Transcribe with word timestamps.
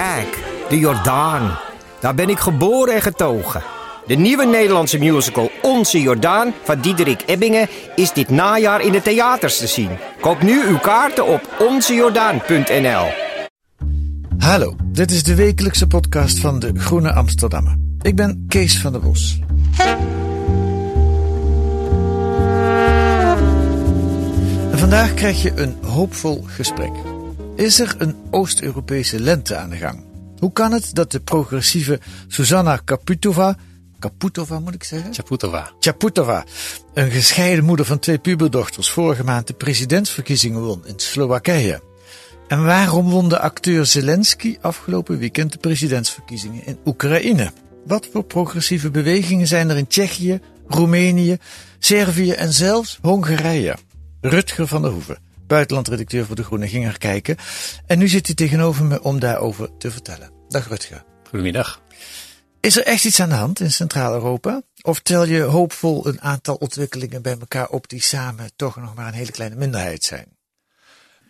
Kijk, 0.00 0.44
de 0.68 0.78
Jordaan. 0.78 1.58
Daar 2.00 2.14
ben 2.14 2.28
ik 2.28 2.38
geboren 2.38 2.94
en 2.94 3.02
getogen. 3.02 3.62
De 4.06 4.14
nieuwe 4.14 4.46
Nederlandse 4.46 4.98
musical 4.98 5.50
Onze 5.62 6.00
Jordaan 6.00 6.52
van 6.64 6.80
Diederik 6.80 7.22
Ebbingen 7.26 7.68
is 7.96 8.12
dit 8.12 8.28
najaar 8.28 8.80
in 8.80 8.92
de 8.92 9.02
theaters 9.02 9.58
te 9.58 9.66
zien. 9.66 9.90
Koop 10.20 10.42
nu 10.42 10.66
uw 10.66 10.78
kaarten 10.78 11.26
op 11.26 11.48
onzejordaan.nl. 11.58 13.06
Hallo, 14.38 14.76
dit 14.84 15.10
is 15.10 15.22
de 15.22 15.34
wekelijkse 15.34 15.86
podcast 15.86 16.38
van 16.38 16.58
de 16.58 16.72
Groene 16.74 17.12
Amsterdammer. 17.12 17.76
Ik 18.02 18.16
ben 18.16 18.44
Kees 18.48 18.80
van 18.80 18.92
der 18.92 19.00
Bos. 19.00 19.38
En 24.70 24.78
vandaag 24.78 25.14
krijg 25.14 25.42
je 25.42 25.52
een 25.54 25.76
hoopvol 25.82 26.44
gesprek. 26.46 27.09
Is 27.60 27.80
er 27.80 27.94
een 27.98 28.16
Oost-Europese 28.30 29.20
lente 29.20 29.56
aan 29.56 29.70
de 29.70 29.76
gang? 29.76 30.04
Hoe 30.38 30.52
kan 30.52 30.72
het 30.72 30.94
dat 30.94 31.10
de 31.10 31.20
progressieve 31.20 32.00
Susanna 32.26 32.76
Kaputova, 32.76 33.56
Kaputova 33.98 34.58
moet 34.58 34.74
ik 34.74 34.84
zeggen? 34.84 35.14
Chaputova. 35.14 35.70
Chaputova, 35.80 36.44
een 36.94 37.10
gescheiden 37.10 37.64
moeder 37.64 37.86
van 37.86 37.98
twee 37.98 38.18
puberdochters, 38.18 38.90
vorige 38.90 39.24
maand 39.24 39.46
de 39.46 39.52
presidentsverkiezingen 39.52 40.60
won 40.60 40.86
in 40.86 40.94
Slowakije. 40.96 41.82
En 42.48 42.64
waarom 42.64 43.10
won 43.10 43.28
de 43.28 43.38
acteur 43.38 43.86
Zelensky 43.86 44.56
afgelopen 44.60 45.18
weekend 45.18 45.52
de 45.52 45.58
presidentsverkiezingen 45.58 46.66
in 46.66 46.78
Oekraïne? 46.84 47.52
Wat 47.86 48.08
voor 48.12 48.24
progressieve 48.24 48.90
bewegingen 48.90 49.46
zijn 49.46 49.70
er 49.70 49.76
in 49.76 49.86
Tsjechië, 49.86 50.40
Roemenië, 50.68 51.38
Servië 51.78 52.30
en 52.30 52.52
zelfs 52.52 52.98
Hongarije? 53.02 53.76
Rutger 54.20 54.66
van 54.66 54.82
der 54.82 54.90
Hoeven, 54.90 55.18
buitenlandredacteur 55.50 56.26
voor 56.26 56.36
De 56.36 56.44
Groene, 56.44 56.68
ging 56.68 56.86
er 56.86 56.98
kijken. 56.98 57.36
En 57.86 57.98
nu 57.98 58.08
zit 58.08 58.26
hij 58.26 58.34
tegenover 58.34 58.84
me 58.84 59.02
om 59.02 59.20
daarover 59.20 59.76
te 59.78 59.90
vertellen. 59.90 60.30
Dag 60.48 60.68
Rutger. 60.68 61.04
Goedemiddag. 61.28 61.82
Is 62.60 62.76
er 62.76 62.84
echt 62.84 63.04
iets 63.04 63.20
aan 63.20 63.28
de 63.28 63.34
hand 63.34 63.60
in 63.60 63.72
Centraal-Europa? 63.72 64.62
Of 64.82 65.00
tel 65.00 65.24
je 65.24 65.40
hoopvol 65.40 66.06
een 66.06 66.20
aantal 66.20 66.54
ontwikkelingen 66.54 67.22
bij 67.22 67.36
elkaar 67.40 67.68
op 67.68 67.88
die 67.88 68.02
samen 68.02 68.50
toch 68.56 68.76
nog 68.76 68.94
maar 68.94 69.06
een 69.06 69.12
hele 69.12 69.30
kleine 69.30 69.56
minderheid 69.56 70.04
zijn? 70.04 70.26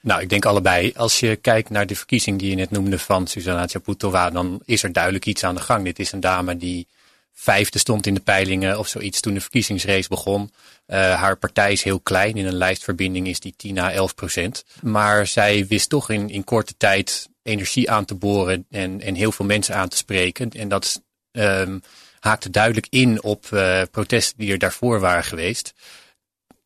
Nou, 0.02 0.20
ik 0.20 0.28
denk 0.28 0.44
allebei. 0.44 0.92
Als 0.96 1.20
je 1.20 1.36
kijkt 1.36 1.70
naar 1.70 1.86
de 1.86 1.96
verkiezing 1.96 2.38
die 2.38 2.50
je 2.50 2.56
net 2.56 2.70
noemde 2.70 2.98
van 2.98 3.26
Susanna 3.26 3.66
Chaputova, 3.66 4.30
dan 4.30 4.60
is 4.64 4.82
er 4.82 4.92
duidelijk 4.92 5.26
iets 5.26 5.44
aan 5.44 5.54
de 5.54 5.60
gang. 5.60 5.84
Dit 5.84 5.98
is 5.98 6.12
een 6.12 6.20
dame 6.20 6.56
die 6.56 6.88
vijfde 7.32 7.78
stond 7.78 8.06
in 8.06 8.14
de 8.14 8.20
peilingen 8.20 8.78
of 8.78 8.88
zoiets 8.88 9.20
toen 9.20 9.34
de 9.34 9.40
verkiezingsrace 9.40 10.08
begon. 10.08 10.50
Uh, 10.90 11.14
haar 11.14 11.36
partij 11.36 11.72
is 11.72 11.82
heel 11.82 12.00
klein. 12.00 12.36
In 12.36 12.46
een 12.46 12.54
lijstverbinding 12.54 13.26
is 13.26 13.40
die 13.40 13.54
10 13.56 13.78
à 13.78 13.90
11 13.90 14.14
procent. 14.14 14.64
Maar 14.82 15.26
zij 15.26 15.66
wist 15.66 15.88
toch 15.88 16.10
in, 16.10 16.30
in 16.30 16.44
korte 16.44 16.74
tijd 16.76 17.28
energie 17.42 17.90
aan 17.90 18.04
te 18.04 18.14
boren 18.14 18.66
en, 18.70 19.00
en 19.00 19.14
heel 19.14 19.32
veel 19.32 19.44
mensen 19.44 19.74
aan 19.74 19.88
te 19.88 19.96
spreken. 19.96 20.50
En 20.50 20.68
dat 20.68 21.02
um, 21.32 21.82
haakte 22.20 22.50
duidelijk 22.50 22.86
in 22.90 23.22
op 23.22 23.46
uh, 23.52 23.82
protesten 23.90 24.38
die 24.38 24.52
er 24.52 24.58
daarvoor 24.58 25.00
waren 25.00 25.24
geweest. 25.24 25.74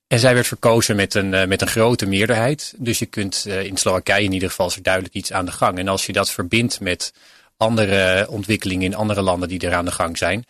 En 0.07 0.19
zij 0.19 0.35
werd 0.35 0.47
verkozen 0.47 0.97
met 0.97 1.15
een, 1.15 1.33
uh, 1.33 1.45
met 1.45 1.61
een 1.61 1.69
grote 1.69 2.07
meerderheid. 2.07 2.75
Dus 2.77 2.99
je 2.99 3.07
kunt 3.07 3.47
in 3.47 3.77
Slowakije 3.77 4.25
in 4.25 4.33
ieder 4.33 4.49
geval 4.49 4.67
is 4.67 4.77
er 4.77 4.83
duidelijk 4.83 5.15
iets 5.15 5.33
aan 5.33 5.45
de 5.45 5.53
gang. 5.53 5.79
En 5.79 5.89
als 5.89 6.07
je 6.07 6.13
dat 6.13 6.31
verbindt 6.31 6.81
met 6.81 7.13
andere 7.57 8.27
ontwikkelingen 8.29 8.85
in 8.85 8.95
andere 8.95 9.23
landen 9.23 9.49
die 9.49 9.61
er 9.61 9.75
aan 9.75 9.85
de 9.85 9.91
gang 9.91 10.19
zijn, 10.19 10.45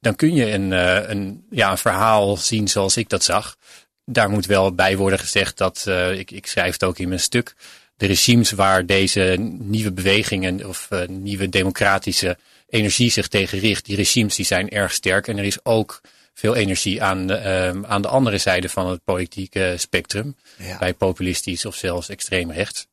dan 0.00 0.16
kun 0.16 0.34
je 0.34 0.52
een, 0.52 0.70
uh, 0.70 1.08
een, 1.08 1.44
ja, 1.50 1.70
een 1.70 1.78
verhaal 1.78 2.36
zien 2.36 2.68
zoals 2.68 2.96
ik 2.96 3.08
dat 3.08 3.24
zag. 3.24 3.56
Daar 4.04 4.30
moet 4.30 4.46
wel 4.46 4.74
bij 4.74 4.96
worden 4.96 5.18
gezegd 5.18 5.56
dat, 5.58 5.84
uh, 5.88 6.18
ik, 6.18 6.30
ik 6.30 6.46
schrijf 6.46 6.72
het 6.72 6.84
ook 6.84 6.98
in 6.98 7.08
mijn 7.08 7.20
stuk, 7.20 7.54
de 7.96 8.06
regimes 8.06 8.50
waar 8.50 8.86
deze 8.86 9.36
nieuwe 9.58 9.92
bewegingen 9.92 10.68
of 10.68 10.88
uh, 10.90 11.06
nieuwe 11.08 11.48
democratische 11.48 12.38
energie 12.68 13.10
zich 13.10 13.28
tegen 13.28 13.58
richt, 13.58 13.84
die 13.84 13.96
regimes 13.96 14.36
die 14.36 14.44
zijn 14.44 14.68
erg 14.68 14.92
sterk. 14.92 15.28
En 15.28 15.38
er 15.38 15.44
is 15.44 15.64
ook 15.64 16.00
veel 16.34 16.54
energie 16.54 17.02
aan, 17.02 17.30
uh, 17.30 17.82
aan 17.82 18.02
de 18.02 18.08
andere 18.08 18.38
zijde 18.38 18.68
van 18.68 18.90
het 18.90 19.04
politieke 19.04 19.74
spectrum. 19.78 20.36
Ja. 20.58 20.78
Bij 20.78 20.94
populistisch 20.94 21.64
of 21.64 21.74
zelfs 21.74 22.08
extreem 22.08 22.52
rechts. 22.52 22.86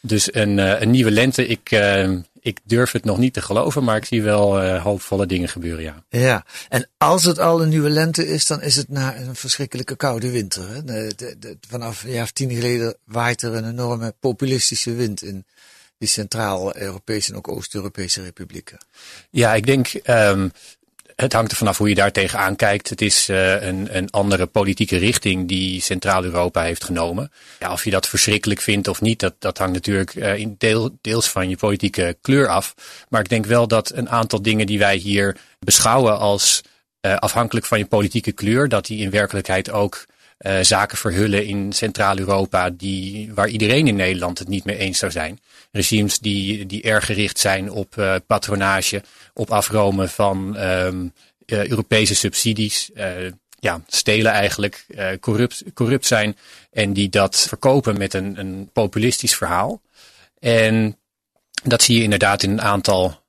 Dus 0.00 0.34
een, 0.34 0.58
een 0.58 0.90
nieuwe 0.90 1.10
lente, 1.10 1.46
ik, 1.46 1.70
uh, 1.70 2.10
ik 2.44 2.60
durf 2.64 2.92
het 2.92 3.04
nog 3.04 3.18
niet 3.18 3.32
te 3.32 3.42
geloven, 3.42 3.84
maar 3.84 3.96
ik 3.96 4.04
zie 4.04 4.22
wel 4.22 4.64
uh, 4.64 4.82
hoopvolle 4.82 5.26
dingen 5.26 5.48
gebeuren, 5.48 5.82
ja. 5.82 6.04
Ja, 6.08 6.44
en 6.68 6.88
als 6.96 7.24
het 7.24 7.38
al 7.38 7.62
een 7.62 7.68
nieuwe 7.68 7.90
lente 7.90 8.26
is, 8.26 8.46
dan 8.46 8.62
is 8.62 8.76
het 8.76 8.88
na 8.88 9.16
een 9.16 9.34
verschrikkelijke 9.34 9.96
koude 9.96 10.30
winter. 10.30 10.68
Hè? 10.68 10.84
De, 10.84 11.12
de, 11.16 11.36
de, 11.38 11.56
vanaf 11.68 12.04
een 12.04 12.10
jaar 12.10 12.22
of 12.22 12.30
tien 12.30 12.50
geleden 12.50 12.96
waait 13.04 13.42
er 13.42 13.54
een 13.54 13.68
enorme 13.68 14.14
populistische 14.20 14.94
wind 14.94 15.22
in 15.22 15.44
die 15.98 16.08
Centraal-Europese 16.08 17.30
en 17.30 17.36
ook 17.36 17.48
Oost-Europese 17.48 18.22
republieken. 18.22 18.78
Ja, 19.30 19.54
ik 19.54 19.66
denk, 19.66 19.92
um, 20.06 20.52
het 21.16 21.32
hangt 21.32 21.50
er 21.50 21.56
vanaf 21.56 21.78
hoe 21.78 21.88
je 21.88 21.94
daar 21.94 22.12
tegenaan 22.12 22.56
kijkt. 22.56 22.88
Het 22.88 23.00
is 23.00 23.28
uh, 23.28 23.62
een, 23.62 23.96
een 23.96 24.10
andere 24.10 24.46
politieke 24.46 24.96
richting 24.96 25.48
die 25.48 25.80
Centraal-Europa 25.80 26.62
heeft 26.62 26.84
genomen. 26.84 27.32
Ja, 27.58 27.72
of 27.72 27.84
je 27.84 27.90
dat 27.90 28.08
verschrikkelijk 28.08 28.60
vindt 28.60 28.88
of 28.88 29.00
niet, 29.00 29.20
dat, 29.20 29.34
dat 29.38 29.58
hangt 29.58 29.74
natuurlijk 29.74 30.14
uh, 30.14 30.36
in 30.36 30.54
deel, 30.58 30.98
deels 31.00 31.28
van 31.28 31.48
je 31.48 31.56
politieke 31.56 32.16
kleur 32.20 32.48
af. 32.48 32.74
Maar 33.08 33.20
ik 33.20 33.28
denk 33.28 33.46
wel 33.46 33.68
dat 33.68 33.92
een 33.94 34.08
aantal 34.08 34.42
dingen 34.42 34.66
die 34.66 34.78
wij 34.78 34.96
hier 34.96 35.36
beschouwen 35.58 36.18
als 36.18 36.60
uh, 37.06 37.16
afhankelijk 37.16 37.66
van 37.66 37.78
je 37.78 37.86
politieke 37.86 38.32
kleur, 38.32 38.68
dat 38.68 38.86
die 38.86 38.98
in 38.98 39.10
werkelijkheid 39.10 39.70
ook 39.70 40.04
zaken 40.60 40.98
verhullen 40.98 41.46
in 41.46 41.72
Centraal-Europa 41.72 42.70
die, 42.70 43.30
waar 43.34 43.48
iedereen 43.48 43.86
in 43.86 43.96
Nederland 43.96 44.38
het 44.38 44.48
niet 44.48 44.64
mee 44.64 44.76
eens 44.76 44.98
zou 44.98 45.12
zijn. 45.12 45.40
Regimes 45.74 46.18
die, 46.18 46.66
die 46.66 46.82
erg 46.82 47.06
gericht 47.06 47.38
zijn 47.38 47.70
op 47.70 47.96
uh, 47.96 48.14
patronage, 48.26 49.02
op 49.32 49.50
afromen 49.50 50.08
van 50.08 50.56
um, 50.56 51.12
uh, 51.46 51.66
Europese 51.66 52.14
subsidies. 52.14 52.90
Uh, 52.94 53.06
ja, 53.60 53.82
stelen 53.86 54.32
eigenlijk, 54.32 54.86
corrupt, 55.20 55.62
corrupt 55.74 56.06
zijn 56.06 56.36
en 56.70 56.92
die 56.92 57.08
dat 57.08 57.46
verkopen 57.48 57.98
met 57.98 58.14
een, 58.14 58.38
een 58.38 58.70
populistisch 58.72 59.36
verhaal. 59.36 59.80
En 60.38 60.98
dat 61.62 61.82
zie 61.82 61.96
je 61.96 62.02
inderdaad 62.02 62.42
in 62.42 62.50
een 62.50 62.62
aantal 62.62 63.22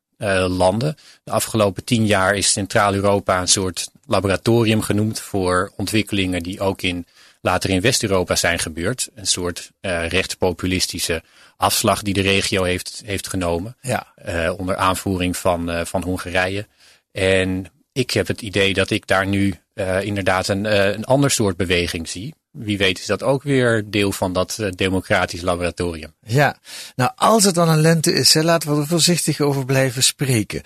landen. 0.47 0.97
De 1.23 1.31
afgelopen 1.31 1.83
tien 1.83 2.05
jaar 2.05 2.35
is 2.35 2.51
Centraal-Europa 2.51 3.41
een 3.41 3.47
soort 3.47 3.89
laboratorium 4.05 4.81
genoemd 4.81 5.19
voor 5.19 5.71
ontwikkelingen 5.75 6.43
die 6.43 6.59
ook 6.59 6.81
in 6.81 7.05
later 7.45 7.69
in 7.69 7.81
West-Europa 7.81 8.35
zijn 8.35 8.59
gebeurd. 8.59 9.09
Een 9.15 9.27
soort 9.27 9.71
uh, 9.81 10.07
rechtspopulistische 10.07 11.23
afslag 11.57 12.01
die 12.01 12.13
de 12.13 12.21
regio 12.21 12.63
heeft, 12.63 13.01
heeft 13.05 13.27
genomen. 13.27 13.77
Ja. 13.81 14.13
Uh, 14.27 14.59
onder 14.59 14.75
aanvoering 14.75 15.37
van, 15.37 15.69
uh, 15.69 15.85
van 15.85 16.03
Hongarije. 16.03 16.67
En 17.11 17.65
ik 17.91 18.11
heb 18.11 18.27
het 18.27 18.41
idee 18.41 18.73
dat 18.73 18.89
ik 18.89 19.07
daar 19.07 19.27
nu 19.27 19.55
inderdaad 20.01 20.47
een, 20.47 20.65
een 20.95 21.05
ander 21.05 21.31
soort 21.31 21.57
beweging 21.57 22.09
zie. 22.09 22.33
Wie 22.51 22.77
weet 22.77 22.99
is 22.99 23.05
dat 23.05 23.23
ook 23.23 23.43
weer 23.43 23.83
deel 23.85 24.11
van 24.11 24.33
dat 24.33 24.59
democratisch 24.69 25.41
laboratorium. 25.41 26.13
Ja, 26.25 26.57
nou 26.95 27.11
als 27.15 27.43
het 27.43 27.55
dan 27.55 27.69
een 27.69 27.81
lente 27.81 28.13
is, 28.13 28.33
hè, 28.33 28.43
laten 28.43 28.75
we 28.75 28.81
er 28.81 28.87
voorzichtig 28.87 29.39
over 29.39 29.65
blijven 29.65 30.03
spreken. 30.03 30.61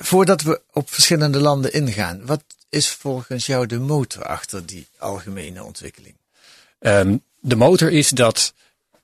Voordat 0.00 0.42
we 0.42 0.60
op 0.72 0.90
verschillende 0.90 1.40
landen 1.40 1.72
ingaan, 1.72 2.26
wat 2.26 2.42
is 2.68 2.88
volgens 2.88 3.46
jou 3.46 3.66
de 3.66 3.78
motor 3.78 4.24
achter 4.24 4.66
die 4.66 4.86
algemene 4.98 5.64
ontwikkeling? 5.64 6.14
Um, 6.80 7.22
de 7.40 7.56
motor 7.56 7.92
is 7.92 8.08
dat 8.08 8.54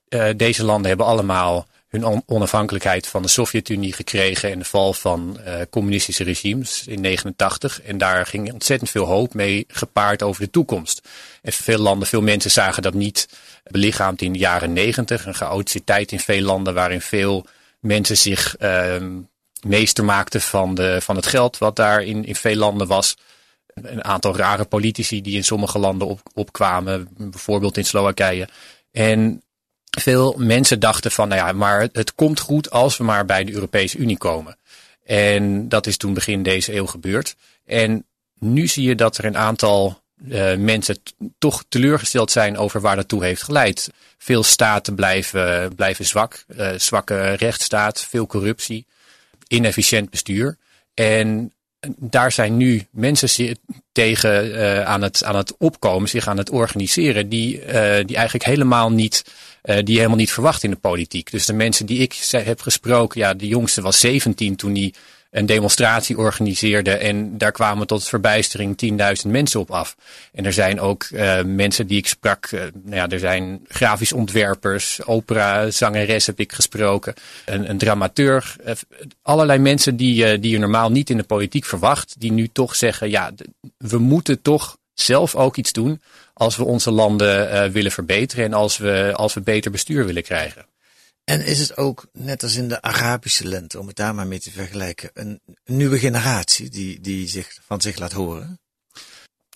uh, 0.09 0.29
deze 0.37 0.65
landen 0.65 0.89
hebben 0.89 1.07
allemaal 1.07 1.67
hun 1.89 2.05
on 2.05 2.23
onafhankelijkheid 2.27 3.07
van 3.07 3.23
de 3.23 3.29
Sovjet-Unie 3.29 3.93
gekregen 3.93 4.51
en 4.51 4.59
de 4.59 4.65
val 4.65 4.93
van 4.93 5.41
uh, 5.47 5.61
communistische 5.71 6.25
regimes 6.25 6.87
in 6.87 7.01
89. 7.01 7.83
En 7.83 7.99
daar 7.99 8.27
ging 8.27 8.53
ontzettend 8.53 8.91
veel 8.91 9.05
hoop 9.05 9.35
mee 9.35 9.65
gepaard 9.69 10.23
over 10.23 10.43
de 10.43 10.51
toekomst. 10.51 11.09
En 11.43 11.53
veel 11.53 11.79
landen, 11.79 12.09
veel 12.09 12.23
mensen 12.23 12.51
zagen 12.51 12.83
dat 12.83 12.95
niet 12.95 13.29
belichaamd 13.63 14.23
in 14.23 14.33
de 14.33 14.39
jaren 14.39 14.73
90. 14.73 15.27
Een 15.27 15.35
chaotische 15.35 15.85
tijd 15.85 16.13
in 16.13 16.21
veel 16.21 16.43
landen 16.43 16.75
waarin 16.75 17.01
veel 17.01 17.47
mensen 17.81 18.17
zich 18.17 18.57
uh, 18.61 18.97
meester 19.67 20.05
maakten 20.05 20.41
van, 20.41 20.75
de, 20.75 21.01
van 21.01 21.17
het 21.17 21.27
geld 21.27 21.59
wat 21.59 21.77
daar 21.77 22.03
in, 22.03 22.25
in 22.25 22.35
veel 22.35 22.57
landen 22.57 22.87
was. 22.87 23.17
Een 23.75 24.05
aantal 24.05 24.37
rare 24.37 24.65
politici 24.65 25.23
die 25.23 25.37
in 25.37 25.45
sommige 25.45 25.79
landen 25.79 26.09
op, 26.09 26.21
opkwamen, 26.35 27.09
bijvoorbeeld 27.17 27.77
in 27.77 27.85
Slowakije. 27.85 28.49
En 28.93 29.43
veel 29.99 30.35
mensen 30.39 30.81
dachten 30.81 31.11
van, 31.11 31.29
nou 31.29 31.41
ja, 31.41 31.53
maar 31.53 31.89
het 31.93 32.15
komt 32.15 32.41
goed 32.41 32.71
als 32.71 32.97
we 32.97 33.05
maar 33.05 33.25
bij 33.25 33.45
de 33.45 33.53
Europese 33.53 33.99
Unie 33.99 34.19
komen. 34.19 34.57
En 35.05 35.69
dat 35.69 35.87
is 35.87 35.97
toen 35.97 36.15
begin 36.15 36.43
deze 36.43 36.75
eeuw 36.75 36.87
gebeurd. 36.87 37.37
En 37.65 38.07
nu 38.39 38.67
zie 38.67 38.89
je 38.89 38.95
dat 38.95 39.19
er 39.19 39.25
een 39.25 39.37
aantal 39.37 40.03
uh, 40.27 40.57
mensen 40.57 40.97
toch 41.39 41.65
teleurgesteld 41.69 42.31
zijn 42.31 42.59
over 42.59 42.81
waar 42.81 42.97
dat 42.97 43.09
toe 43.09 43.25
heeft 43.25 43.43
geleid. 43.43 43.91
Veel 44.19 44.43
staten 44.43 44.95
blijven, 44.95 45.75
blijven 45.75 46.05
zwak, 46.05 46.45
uh, 46.49 46.71
zwakke 46.77 47.33
rechtsstaat, 47.33 48.01
veel 48.01 48.27
corruptie, 48.27 48.87
inefficiënt 49.49 50.11
bestuur. 50.11 50.57
En 50.95 51.53
daar 51.97 52.33
zijn 52.33 52.57
nu 52.57 52.87
mensen 52.91 53.57
tegen 53.93 54.47
uh, 54.47 54.85
aan, 54.85 55.03
het, 55.03 55.25
aan 55.25 55.37
het 55.37 55.57
opkomen, 55.57 56.09
zich 56.09 56.29
aan 56.29 56.37
het 56.39 56.51
organiseren, 56.51 57.29
die, 57.29 57.61
die 58.05 58.17
eigenlijk 58.17 58.45
helemaal 58.45 58.91
niet, 58.91 59.25
die 59.63 59.97
helemaal 59.97 60.17
niet 60.17 60.33
verwacht 60.33 60.63
in 60.63 60.71
de 60.71 60.77
politiek. 60.77 61.31
Dus 61.31 61.47
de 61.47 61.53
mensen 61.53 61.87
die 61.87 61.99
ik 61.99 62.15
heb 62.31 62.61
gesproken, 62.61 63.21
ja, 63.21 63.35
de 63.35 63.47
jongste 63.47 63.81
was 63.81 64.01
17 64.01 64.57
toen 64.57 64.75
hij 64.75 64.93
een 65.31 65.47
demonstratie 65.47 66.19
organiseerde. 66.19 66.91
En 66.91 67.39
daar 67.39 67.53
kwamen 67.53 67.87
tot 67.87 68.09
verbijstering 68.09 68.77
10.000 69.25 69.31
mensen 69.31 69.61
op 69.61 69.71
af. 69.71 69.97
En 70.33 70.45
er 70.45 70.53
zijn 70.53 70.81
ook 70.81 71.09
uh, 71.13 71.43
mensen 71.43 71.87
die 71.87 71.99
ik 71.99 72.07
sprak. 72.07 72.51
Uh, 72.51 72.61
nou 72.61 72.97
ja, 72.97 73.09
er 73.09 73.19
zijn 73.19 73.61
grafisch 73.69 74.13
ontwerpers, 74.13 75.05
opera, 75.05 75.71
zangeres 75.71 76.27
heb 76.27 76.41
ik 76.41 76.53
gesproken. 76.53 77.15
Een, 77.45 77.71
een 77.71 77.79
dramateur. 77.79 78.57
Uh, 78.67 78.73
allerlei 79.23 79.59
mensen 79.59 79.97
die, 79.97 80.39
die 80.39 80.51
je 80.51 80.59
normaal 80.59 80.91
niet 80.91 81.11
in 81.11 81.17
de 81.17 81.23
politiek 81.23 81.65
verwacht. 81.65 82.15
Die 82.19 82.33
nu 82.33 82.49
toch 82.53 82.77
zeggen, 82.77 83.11
ja, 83.11 83.33
we 83.77 83.99
moeten 83.99 84.43
toch 84.43 84.77
zelf 84.95 85.35
ook 85.35 85.57
iets 85.57 85.73
doen. 85.73 86.01
Als 86.35 86.57
we 86.57 86.65
onze 86.65 86.91
landen 86.91 87.73
willen 87.73 87.93
verbeteren 87.93 88.45
en 88.45 88.53
als 88.53 88.77
we, 88.77 89.13
als 89.15 89.35
we 89.35 89.41
beter 89.41 89.71
bestuur 89.71 90.07
willen 90.07 90.23
krijgen. 90.23 90.67
En 91.29 91.45
is 91.45 91.59
het 91.59 91.77
ook, 91.77 92.07
net 92.13 92.43
als 92.43 92.57
in 92.57 92.69
de 92.69 92.83
Arabische 92.83 93.49
lente, 93.49 93.79
om 93.79 93.87
het 93.87 93.97
daar 93.97 94.15
maar 94.15 94.27
mee 94.27 94.41
te 94.41 94.51
vergelijken, 94.51 95.11
een 95.15 95.41
nieuwe 95.65 95.99
generatie 95.99 96.71
die, 96.71 97.01
die 97.01 97.29
zich, 97.29 97.59
van 97.67 97.81
zich 97.81 97.99
laat 97.99 98.13
horen? 98.13 98.61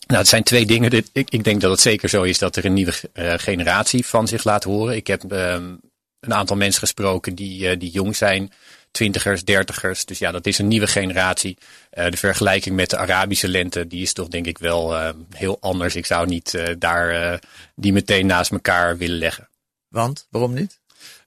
Nou, 0.06 0.20
het 0.20 0.28
zijn 0.28 0.42
twee 0.42 0.66
dingen. 0.66 0.90
Ik, 1.12 1.30
ik 1.30 1.44
denk 1.44 1.60
dat 1.60 1.70
het 1.70 1.80
zeker 1.80 2.08
zo 2.08 2.22
is 2.22 2.38
dat 2.38 2.56
er 2.56 2.64
een 2.64 2.72
nieuwe 2.72 2.94
uh, 3.14 3.34
generatie 3.36 4.06
van 4.06 4.28
zich 4.28 4.44
laat 4.44 4.64
horen. 4.64 4.96
Ik 4.96 5.06
heb 5.06 5.32
um, 5.32 5.80
een 6.20 6.34
aantal 6.34 6.56
mensen 6.56 6.80
gesproken 6.80 7.34
die, 7.34 7.70
uh, 7.70 7.78
die 7.78 7.90
jong 7.90 8.16
zijn, 8.16 8.52
twintigers, 8.90 9.44
dertigers. 9.44 10.04
Dus 10.04 10.18
ja, 10.18 10.30
dat 10.30 10.46
is 10.46 10.58
een 10.58 10.68
nieuwe 10.68 10.86
generatie. 10.86 11.58
Uh, 11.92 12.10
de 12.10 12.16
vergelijking 12.16 12.76
met 12.76 12.90
de 12.90 12.96
Arabische 12.96 13.48
lente, 13.48 13.86
die 13.86 14.02
is 14.02 14.12
toch 14.12 14.28
denk 14.28 14.46
ik 14.46 14.58
wel 14.58 15.14
heel 15.30 15.56
anders. 15.60 15.96
Ik 15.96 16.06
zou 16.06 16.26
niet 16.26 16.58
daar 16.78 17.40
die 17.74 17.92
meteen 17.92 18.26
naast 18.26 18.50
elkaar 18.50 18.96
willen 18.96 19.18
leggen. 19.18 19.48
Want, 19.88 20.26
waarom 20.30 20.54
niet? 20.54 20.80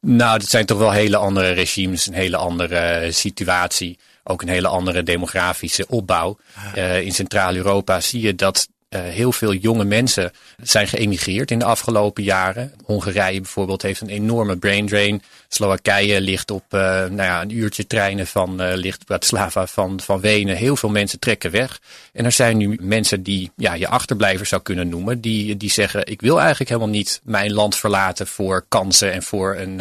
Nou, 0.08 0.40
dat 0.40 0.50
zijn 0.50 0.66
toch 0.66 0.78
wel 0.78 0.92
hele 0.92 1.18
andere 1.18 1.52
regimes, 1.52 2.08
een 2.08 2.14
hele 2.14 2.38
andere 2.38 2.78
eh, 2.78 3.12
situatie. 3.12 4.00
Ook 4.24 4.42
een 4.42 4.48
hele 4.48 4.68
andere 4.68 5.04
demografische 5.04 5.88
opbouw. 5.88 6.38
Uh, 6.76 7.02
in 7.02 7.12
Centraal-Europa 7.12 8.00
zie 8.00 8.22
je 8.22 8.36
dat 8.36 8.68
heel 9.00 9.32
veel 9.32 9.54
jonge 9.54 9.84
mensen 9.84 10.32
zijn 10.62 10.88
geëmigreerd 10.88 11.52
in 11.52 11.60
de 11.60 11.66
afgelopen 11.66 12.24
jaren. 12.24 12.74
Hongarije 12.84 13.42
bijvoorbeeld 13.42 13.82
heeft 13.82 14.02
een 14.02 14.10
enorme 14.10 14.58
brain 14.58 14.88
drain. 14.88 15.22
Slowakije 15.48 16.22
ligt 16.22 16.52
op 16.52 16.64
uh, 16.74 16.80
nou 16.80 17.16
ja, 17.16 17.42
een 17.42 17.58
uurtje 17.58 17.88
treinen 17.88 18.28
van 18.28 18.62
uh, 18.62 18.74
ligt 18.74 19.06
Bratislava 19.06 19.68
van, 19.68 20.00
van 20.00 20.20
Wenen. 20.20 20.56
Heel 20.56 20.76
veel 20.76 20.90
mensen 20.90 21.20
trekken 21.20 21.52
weg. 21.52 21.80
En 22.14 22.26
er 22.26 22.32
zijn 22.32 22.58
nu 22.58 22.78
mensen 22.82 23.24
die 23.24 23.52
ja, 23.56 23.74
je 23.74 23.88
achterblijvers 23.88 24.50
zou 24.50 24.62
kunnen 24.62 24.90
noemen. 24.90 25.22
Die, 25.22 25.58
die 25.58 25.72
zeggen 25.72 26.08
ik 26.08 26.22
wil 26.22 26.40
eigenlijk 26.40 26.70
helemaal 26.70 26.90
niet 26.90 27.22
mijn 27.24 27.54
land 27.54 27.76
verlaten 27.76 28.28
voor 28.28 28.66
kansen 28.70 29.12
en 29.12 29.24
voor 29.24 29.56
een, 29.56 29.80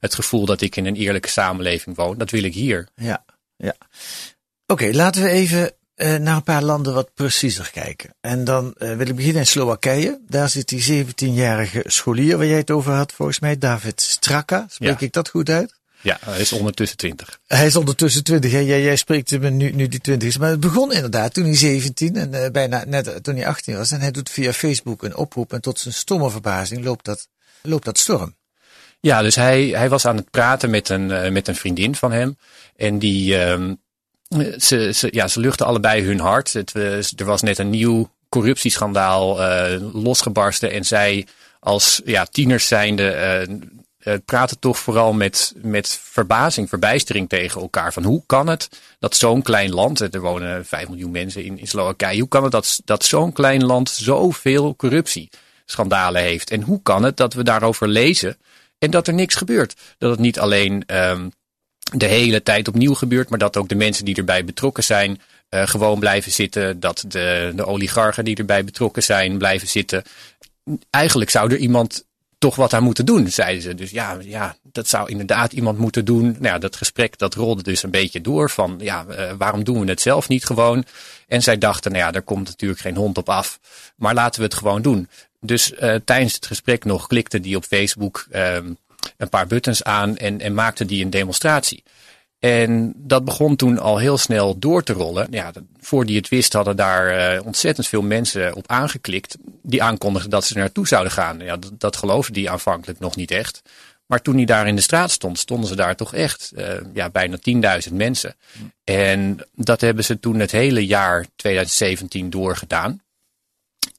het 0.00 0.14
gevoel 0.14 0.46
dat 0.46 0.60
ik 0.60 0.76
in 0.76 0.86
een 0.86 0.96
eerlijke 0.96 1.28
samenleving 1.28 1.96
woon. 1.96 2.18
Dat 2.18 2.30
wil 2.30 2.42
ik 2.42 2.54
hier. 2.54 2.88
Ja, 2.94 3.24
ja. 3.56 3.74
Oké, 4.66 4.90
laten 4.92 5.22
we 5.22 5.28
even 5.28 5.72
uh, 5.96 6.16
naar 6.16 6.36
een 6.36 6.42
paar 6.42 6.62
landen 6.62 6.94
wat 6.94 7.14
preciezer 7.14 7.70
kijken. 7.72 8.14
En 8.20 8.44
dan 8.44 8.74
uh, 8.78 8.96
wil 8.96 9.08
ik 9.08 9.16
beginnen 9.16 9.40
in 9.40 9.46
Slowakije. 9.46 10.20
Daar 10.28 10.48
zit 10.48 10.68
die 10.68 11.06
17-jarige 11.06 11.82
scholier 11.86 12.36
waar 12.36 12.46
jij 12.46 12.58
het 12.58 12.70
over 12.70 12.92
had, 12.92 13.12
volgens 13.12 13.40
mij, 13.40 13.58
David 13.58 14.00
Straka. 14.00 14.66
Spreek 14.68 15.00
ja. 15.00 15.06
ik 15.06 15.12
dat 15.12 15.28
goed 15.28 15.50
uit? 15.50 15.74
Ja, 16.00 16.18
hij 16.24 16.40
is 16.40 16.52
ondertussen 16.52 16.96
20. 16.96 17.40
Hij 17.46 17.66
is 17.66 17.76
ondertussen 17.76 18.24
20. 18.24 18.50
Jij, 18.50 18.64
jij 18.64 18.96
spreekt 18.96 19.30
hem 19.30 19.56
nu, 19.56 19.70
nu 19.70 19.88
die 19.88 20.00
20 20.00 20.28
is. 20.28 20.38
Maar 20.38 20.50
het 20.50 20.60
begon 20.60 20.92
inderdaad 20.92 21.34
toen 21.34 21.44
hij 21.44 21.56
17 21.56 22.16
en 22.16 22.34
uh, 22.34 22.46
bijna 22.50 22.84
net 22.86 23.24
toen 23.24 23.36
hij 23.36 23.46
18 23.46 23.76
was. 23.76 23.90
En 23.90 24.00
hij 24.00 24.10
doet 24.10 24.30
via 24.30 24.52
Facebook 24.52 25.02
een 25.02 25.16
oproep. 25.16 25.52
En 25.52 25.60
tot 25.60 25.78
zijn 25.78 25.94
stomme 25.94 26.30
verbazing 26.30 26.84
loopt 26.84 27.04
dat, 27.04 27.28
loopt 27.62 27.84
dat 27.84 27.98
storm. 27.98 28.36
Ja, 29.00 29.22
dus 29.22 29.34
hij, 29.34 29.64
hij 29.64 29.88
was 29.88 30.06
aan 30.06 30.16
het 30.16 30.30
praten 30.30 30.70
met 30.70 30.88
een, 30.88 31.32
met 31.32 31.48
een 31.48 31.56
vriendin 31.56 31.94
van 31.94 32.12
hem. 32.12 32.36
En 32.76 32.98
die, 32.98 33.36
um, 33.40 33.78
ze, 34.58 35.08
ja, 35.10 35.28
ze 35.28 35.40
luchten 35.40 35.66
allebei 35.66 36.02
hun 36.02 36.20
hart. 36.20 36.52
Het, 36.52 36.74
er 37.16 37.24
was 37.24 37.42
net 37.42 37.58
een 37.58 37.70
nieuw 37.70 38.10
corruptieschandaal 38.28 39.40
uh, 39.40 39.92
losgebarsten. 39.92 40.70
En 40.70 40.84
zij 40.84 41.26
als 41.60 42.00
ja, 42.04 42.24
tieners 42.24 42.66
zijnde 42.66 43.46
uh, 44.04 44.14
praten 44.24 44.58
toch 44.58 44.78
vooral 44.78 45.12
met, 45.12 45.54
met 45.56 46.00
verbazing, 46.02 46.68
verbijstering 46.68 47.28
tegen 47.28 47.60
elkaar. 47.60 47.92
Van 47.92 48.04
hoe 48.04 48.22
kan 48.26 48.46
het 48.46 48.68
dat 48.98 49.16
zo'n 49.16 49.42
klein 49.42 49.70
land, 49.70 50.00
er 50.00 50.20
wonen 50.20 50.66
5 50.66 50.88
miljoen 50.88 51.10
mensen 51.10 51.44
in, 51.44 51.66
Slowakije. 51.66 52.20
Hoe 52.20 52.28
kan 52.28 52.42
het 52.42 52.52
dat, 52.52 52.80
dat 52.84 53.04
zo'n 53.04 53.32
klein 53.32 53.64
land 53.64 53.90
zoveel 53.90 54.76
corruptieschandalen 54.76 56.22
heeft? 56.22 56.50
En 56.50 56.62
hoe 56.62 56.82
kan 56.82 57.02
het 57.02 57.16
dat 57.16 57.34
we 57.34 57.42
daarover 57.42 57.88
lezen 57.88 58.36
en 58.78 58.90
dat 58.90 59.06
er 59.06 59.14
niks 59.14 59.34
gebeurt? 59.34 59.74
Dat 59.98 60.10
het 60.10 60.20
niet 60.20 60.38
alleen... 60.38 60.84
Um, 60.86 61.32
de 61.92 62.06
hele 62.06 62.42
tijd 62.42 62.68
opnieuw 62.68 62.94
gebeurt, 62.94 63.28
maar 63.28 63.38
dat 63.38 63.56
ook 63.56 63.68
de 63.68 63.74
mensen 63.74 64.04
die 64.04 64.16
erbij 64.16 64.44
betrokken 64.44 64.84
zijn 64.84 65.20
uh, 65.50 65.66
gewoon 65.66 65.98
blijven 65.98 66.32
zitten. 66.32 66.80
Dat 66.80 67.04
de, 67.08 67.52
de 67.56 67.66
oligarchen 67.66 68.24
die 68.24 68.36
erbij 68.36 68.64
betrokken 68.64 69.02
zijn 69.02 69.38
blijven 69.38 69.68
zitten. 69.68 70.02
Eigenlijk 70.90 71.30
zou 71.30 71.52
er 71.52 71.58
iemand 71.58 72.04
toch 72.38 72.56
wat 72.56 72.72
aan 72.72 72.82
moeten 72.82 73.06
doen, 73.06 73.28
zeiden 73.28 73.62
ze. 73.62 73.74
Dus 73.74 73.90
ja, 73.90 74.18
ja, 74.20 74.56
dat 74.62 74.88
zou 74.88 75.10
inderdaad 75.10 75.52
iemand 75.52 75.78
moeten 75.78 76.04
doen. 76.04 76.24
Nou 76.24 76.44
ja, 76.44 76.58
dat 76.58 76.76
gesprek 76.76 77.18
dat 77.18 77.34
rolde 77.34 77.62
dus 77.62 77.82
een 77.82 77.90
beetje 77.90 78.20
door 78.20 78.50
van 78.50 78.78
ja, 78.80 79.06
uh, 79.08 79.32
waarom 79.38 79.64
doen 79.64 79.80
we 79.80 79.90
het 79.90 80.00
zelf 80.00 80.28
niet 80.28 80.44
gewoon? 80.44 80.84
En 81.28 81.42
zij 81.42 81.58
dachten, 81.58 81.92
nou 81.92 82.04
ja, 82.04 82.10
daar 82.10 82.22
komt 82.22 82.46
natuurlijk 82.46 82.80
geen 82.80 82.96
hond 82.96 83.18
op 83.18 83.28
af, 83.28 83.60
maar 83.96 84.14
laten 84.14 84.40
we 84.40 84.46
het 84.46 84.54
gewoon 84.54 84.82
doen. 84.82 85.08
Dus 85.40 85.72
uh, 85.72 85.94
tijdens 86.04 86.34
het 86.34 86.46
gesprek 86.46 86.84
nog 86.84 87.06
klikte 87.06 87.40
die 87.40 87.56
op 87.56 87.64
Facebook 87.64 88.26
ehm, 88.30 88.72
een 89.16 89.28
paar 89.28 89.46
buttons 89.46 89.84
aan 89.84 90.16
en, 90.16 90.40
en 90.40 90.54
maakte 90.54 90.84
die 90.84 91.04
een 91.04 91.10
demonstratie. 91.10 91.82
En 92.44 92.92
dat 92.96 93.24
begon 93.24 93.56
toen 93.56 93.78
al 93.78 93.98
heel 93.98 94.18
snel 94.18 94.58
door 94.58 94.82
te 94.82 94.92
rollen. 94.92 95.26
Ja, 95.30 95.52
voor 95.80 96.06
die 96.06 96.16
het 96.16 96.28
wist 96.28 96.52
hadden 96.52 96.76
daar 96.76 97.36
uh, 97.36 97.46
ontzettend 97.46 97.86
veel 97.86 98.02
mensen 98.02 98.54
op 98.54 98.68
aangeklikt. 98.68 99.36
Die 99.62 99.82
aankondigden 99.82 100.30
dat 100.30 100.44
ze 100.44 100.58
naartoe 100.58 100.86
zouden 100.86 101.12
gaan. 101.12 101.38
Ja, 101.38 101.56
dat, 101.56 101.72
dat 101.78 101.96
geloofde 101.96 102.32
die 102.32 102.50
aanvankelijk 102.50 102.98
nog 102.98 103.16
niet 103.16 103.30
echt. 103.30 103.62
Maar 104.06 104.22
toen 104.22 104.36
hij 104.36 104.44
daar 104.44 104.66
in 104.66 104.76
de 104.76 104.82
straat 104.82 105.10
stond, 105.10 105.38
stonden 105.38 105.68
ze 105.68 105.76
daar 105.76 105.96
toch 105.96 106.14
echt 106.14 106.52
uh, 106.56 106.66
ja, 106.94 107.10
bijna 107.10 107.36
10.000 107.88 107.92
mensen. 107.92 108.36
En 108.84 109.38
dat 109.54 109.80
hebben 109.80 110.04
ze 110.04 110.20
toen 110.20 110.38
het 110.38 110.50
hele 110.50 110.86
jaar 110.86 111.26
2017 111.36 112.30
doorgedaan. 112.30 113.02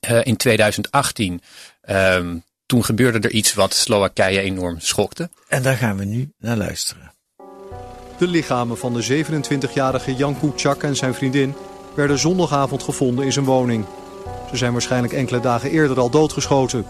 Uh, 0.10 0.26
in 0.26 0.38
2018 0.38 1.42
um, 1.90 2.44
toen 2.66 2.84
gebeurde 2.84 3.20
er 3.20 3.32
iets 3.32 3.54
wat 3.54 3.74
Slowakije 3.74 4.42
enorm 4.42 4.80
schokte. 4.80 5.30
En 5.48 5.64
daar 5.64 5.76
gaan 5.76 5.98
we 5.98 6.06
nu 6.06 6.32
naar 6.40 6.58
luisteren. 6.58 7.14
De 8.18 8.28
lichamen 8.28 8.78
van 8.78 8.94
de 8.94 9.26
27-jarige 9.26 10.16
Jan 10.16 10.40
Kuciak 10.40 10.84
en 10.84 10.96
zijn 10.96 11.14
vriendin 11.14 11.56
werden 11.96 12.20
zondagavond 12.20 12.84
gevonden 12.84 13.26
in 13.26 13.32
zijn 13.32 13.46
woning. 13.46 13.86
Ze 14.50 14.58
zijn 14.58 14.72
waarschijnlijk 14.72 15.14
enkele 15.14 15.40
dagen 15.40 15.70
eerder 15.70 16.00
al 16.00 16.10
doodgeschoten. 16.10 16.86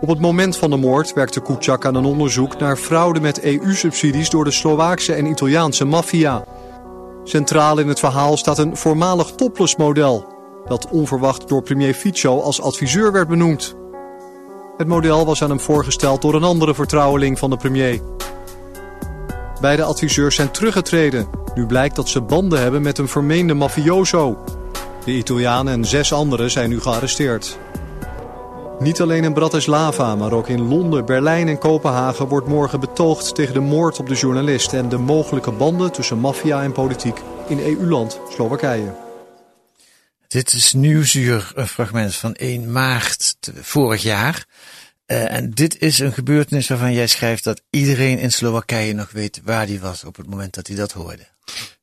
Op 0.00 0.08
het 0.08 0.20
moment 0.20 0.56
van 0.56 0.70
de 0.70 0.76
moord 0.76 1.12
werkte 1.12 1.42
Kuciak 1.42 1.86
aan 1.86 1.94
een 1.94 2.04
onderzoek 2.04 2.58
naar 2.58 2.76
fraude 2.76 3.20
met 3.20 3.40
EU-subsidies 3.40 4.30
door 4.30 4.44
de 4.44 4.50
Slovaakse 4.50 5.14
en 5.14 5.26
Italiaanse 5.26 5.84
maffia. 5.84 6.44
Centraal 7.24 7.78
in 7.78 7.88
het 7.88 7.98
verhaal 7.98 8.36
staat 8.36 8.58
een 8.58 8.76
voormalig 8.76 9.30
topless-model, 9.30 10.26
dat 10.64 10.88
onverwacht 10.88 11.48
door 11.48 11.62
premier 11.62 11.94
Fico 11.94 12.40
als 12.40 12.60
adviseur 12.60 13.12
werd 13.12 13.28
benoemd. 13.28 13.74
Het 14.76 14.86
model 14.86 15.26
was 15.26 15.42
aan 15.42 15.50
hem 15.50 15.60
voorgesteld 15.60 16.22
door 16.22 16.34
een 16.34 16.42
andere 16.42 16.74
vertrouweling 16.74 17.38
van 17.38 17.50
de 17.50 17.56
premier. 17.56 18.00
Beide 19.60 19.82
adviseurs 19.82 20.34
zijn 20.34 20.50
teruggetreden. 20.50 21.26
Nu 21.54 21.66
blijkt 21.66 21.96
dat 21.96 22.08
ze 22.08 22.20
banden 22.20 22.60
hebben 22.60 22.82
met 22.82 22.98
een 22.98 23.08
vermeende 23.08 23.54
mafioso. 23.54 24.38
De 25.04 25.10
Italiaan 25.10 25.68
en 25.68 25.84
zes 25.84 26.12
anderen 26.12 26.50
zijn 26.50 26.68
nu 26.68 26.80
gearresteerd. 26.80 27.58
Niet 28.78 29.00
alleen 29.00 29.24
in 29.24 29.32
Bratislava, 29.32 30.16
maar 30.16 30.32
ook 30.32 30.48
in 30.48 30.68
Londen, 30.68 31.04
Berlijn 31.04 31.48
en 31.48 31.58
Kopenhagen 31.58 32.28
wordt 32.28 32.46
morgen 32.46 32.80
betoogd 32.80 33.34
tegen 33.34 33.54
de 33.54 33.60
moord 33.60 33.98
op 33.98 34.08
de 34.08 34.14
journalist 34.14 34.72
en 34.72 34.88
de 34.88 34.98
mogelijke 34.98 35.52
banden 35.52 35.92
tussen 35.92 36.18
maffia 36.18 36.62
en 36.62 36.72
politiek 36.72 37.22
in 37.46 37.58
EU-land 37.58 38.20
Slowakije. 38.30 39.11
Dit 40.32 40.52
is 40.52 40.72
Nieuwsuur, 40.72 41.52
een 41.54 41.68
fragment 41.68 42.14
van 42.14 42.34
1 42.34 42.72
maart 42.72 43.50
vorig 43.60 44.02
jaar. 44.02 44.46
Uh, 45.06 45.32
en 45.32 45.50
dit 45.50 45.78
is 45.80 45.98
een 45.98 46.12
gebeurtenis 46.12 46.68
waarvan 46.68 46.92
jij 46.92 47.06
schrijft 47.06 47.44
dat 47.44 47.62
iedereen 47.70 48.18
in 48.18 48.32
Slowakije 48.32 48.92
nog 48.92 49.10
weet 49.10 49.40
waar 49.44 49.66
die 49.66 49.80
was 49.80 50.04
op 50.04 50.16
het 50.16 50.26
moment 50.26 50.54
dat 50.54 50.66
hij 50.66 50.76
dat 50.76 50.92
hoorde. 50.92 51.26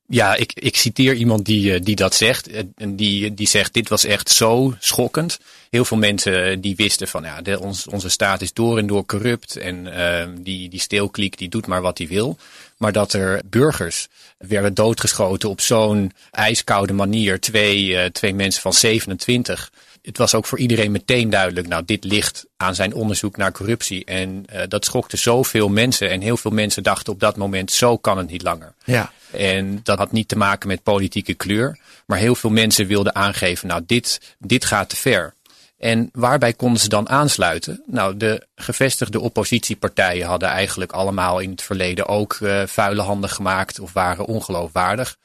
Ja, 0.08 0.36
ik, 0.36 0.54
ik 0.54 0.76
citeer 0.76 1.14
iemand 1.14 1.46
die, 1.46 1.74
eh, 1.74 1.82
die 1.84 1.96
dat 1.96 2.16
zegt. 2.16 2.50
En 2.76 2.96
die, 2.96 3.34
die 3.34 3.48
zegt, 3.48 3.74
dit 3.74 3.90
was 3.90 4.04
echt 4.04 4.30
zo 4.30 4.76
schokkend. 4.80 5.40
Heel 5.70 5.86
veel 5.86 5.98
mensen 5.98 6.44
eh, 6.44 6.58
die 6.60 6.76
wisten 6.76 7.08
van, 7.08 7.24
ja, 7.24 7.58
ons, 7.58 7.88
onze 7.88 8.10
staat 8.10 8.42
is 8.42 8.54
door 8.54 8.78
en 8.78 8.88
door 8.88 9.06
corrupt. 9.06 9.56
En 9.56 10.44
die, 10.44 10.70
die 10.70 10.80
steelkliek 10.80 11.38
die 11.38 11.50
doet 11.50 11.68
maar 11.68 11.82
wat 11.82 11.98
hij 11.98 12.08
wil. 12.08 12.38
Maar 12.80 12.92
dat 12.92 13.14
er 13.14 13.42
burgers 13.46 14.08
werden 14.38 14.74
doodgeschoten 14.74 15.50
op 15.50 15.62
zo'n 15.62 16.12
ijskoude 16.32 16.94
manier. 16.94 17.40
Twee, 17.40 17.86
uh, 17.88 18.06
twee 18.06 18.34
mensen 18.34 18.62
van 18.62 18.74
27 18.74 19.72
het 20.02 20.18
was 20.18 20.36
ook 20.36 20.46
voor 20.46 20.60
iedereen 20.60 20.92
meteen 20.92 21.30
duidelijk, 21.30 21.68
nou, 21.68 21.86
dit 21.86 22.04
ligt 22.04 22.46
aan 22.58 22.76
zijn 22.76 22.94
onderzoek 22.94 23.38
naar 23.38 23.52
corruptie. 23.52 24.06
En 24.06 24.46
uh, 24.54 24.62
dat 24.68 24.86
schokte 24.86 25.18
zoveel 25.18 25.70
mensen. 25.70 26.10
En 26.10 26.22
heel 26.22 26.38
veel 26.38 26.52
mensen 26.52 26.84
dachten 26.84 27.14
op 27.14 27.20
dat 27.20 27.38
moment, 27.38 27.72
zo 27.72 27.98
kan 27.98 28.18
het 28.18 28.30
niet 28.30 28.42
langer. 28.42 28.74
Ja. 28.84 29.12
En 29.32 29.80
dat 29.84 29.98
had 29.98 30.12
niet 30.12 30.28
te 30.28 30.38
maken 30.38 30.68
met 30.68 30.84
politieke 30.84 31.34
kleur. 31.34 31.80
Maar 32.06 32.18
heel 32.18 32.36
veel 32.36 32.50
mensen 32.50 32.88
wilden 32.88 33.16
aangeven, 33.16 33.68
nou, 33.68 33.82
dit, 33.86 34.36
dit 34.40 34.66
gaat 34.66 34.90
te 34.90 34.96
ver. 34.96 35.34
En 35.80 36.10
waarbij 36.12 36.54
konden 36.54 36.82
ze 36.82 36.90
dan 36.90 37.10
aansluiten? 37.10 37.84
Nou, 37.86 38.18
de 38.18 38.48
gevestigde 38.56 39.20
oppositiepartijen 39.20 40.28
hadden 40.28 40.50
eigenlijk 40.50 40.92
allemaal 40.92 41.40
in 41.40 41.50
het 41.50 41.62
verleden 41.62 42.08
ook 42.08 42.38
uh, 42.42 42.64
vuile 42.66 43.02
handen 43.02 43.30
gemaakt 43.30 43.80
of 43.80 43.94
waren 43.94 44.26
ongeloofwaardig. 44.26 45.18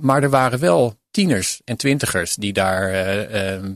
Maar 0.00 0.22
er 0.22 0.30
waren 0.30 0.58
wel 0.58 0.98
tieners 1.10 1.60
en 1.64 1.76
twintigers 1.76 2.34
die 2.34 2.52
daar 2.52 2.90
uh, 3.34 3.70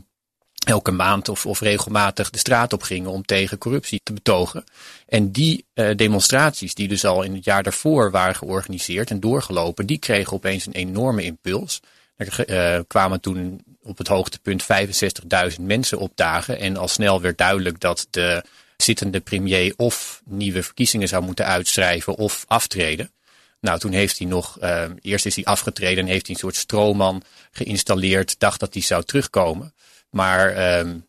elke 0.65 0.91
maand 0.91 1.29
of, 1.29 1.45
of 1.45 1.59
regelmatig 1.59 2.29
de 2.29 2.37
straat 2.37 2.73
op 2.73 2.81
gingen 2.81 3.11
om 3.11 3.25
tegen 3.25 3.57
corruptie 3.57 4.01
te 4.03 4.13
betogen. 4.13 4.63
En 5.05 5.31
die 5.31 5.65
uh, 5.73 5.95
demonstraties, 5.95 6.73
die 6.73 6.87
dus 6.87 7.05
al 7.05 7.23
in 7.23 7.33
het 7.33 7.43
jaar 7.43 7.63
daarvoor 7.63 8.11
waren 8.11 8.35
georganiseerd 8.35 9.09
en 9.09 9.19
doorgelopen, 9.19 9.85
die 9.85 9.97
kregen 9.97 10.33
opeens 10.33 10.65
een 10.65 10.73
enorme 10.73 11.23
impuls. 11.23 11.81
Er 12.17 12.49
uh, 12.49 12.79
kwamen 12.87 13.21
toen 13.21 13.61
op 13.81 13.97
het 13.97 14.07
hoogtepunt 14.07 14.63
65.000 14.63 15.61
mensen 15.61 15.99
opdagen. 15.99 16.59
En 16.59 16.77
al 16.77 16.87
snel 16.87 17.21
werd 17.21 17.37
duidelijk 17.37 17.79
dat 17.79 18.07
de 18.09 18.43
zittende 18.77 19.19
premier 19.19 19.73
of 19.75 20.21
nieuwe 20.25 20.63
verkiezingen 20.63 21.07
zou 21.07 21.23
moeten 21.23 21.45
uitschrijven 21.45 22.15
of 22.15 22.45
aftreden. 22.47 23.11
Nou, 23.59 23.79
toen 23.79 23.91
heeft 23.91 24.17
hij 24.17 24.27
nog, 24.27 24.57
uh, 24.61 24.85
eerst 25.01 25.25
is 25.25 25.35
hij 25.35 25.43
afgetreden 25.43 26.03
en 26.03 26.09
heeft 26.11 26.25
hij 26.25 26.35
een 26.35 26.41
soort 26.41 26.55
stroomman 26.55 27.23
geïnstalleerd, 27.51 28.39
dacht 28.39 28.59
dat 28.59 28.73
hij 28.73 28.83
zou 28.83 29.03
terugkomen. 29.03 29.73
Maar 30.09 30.77
um, 30.79 31.07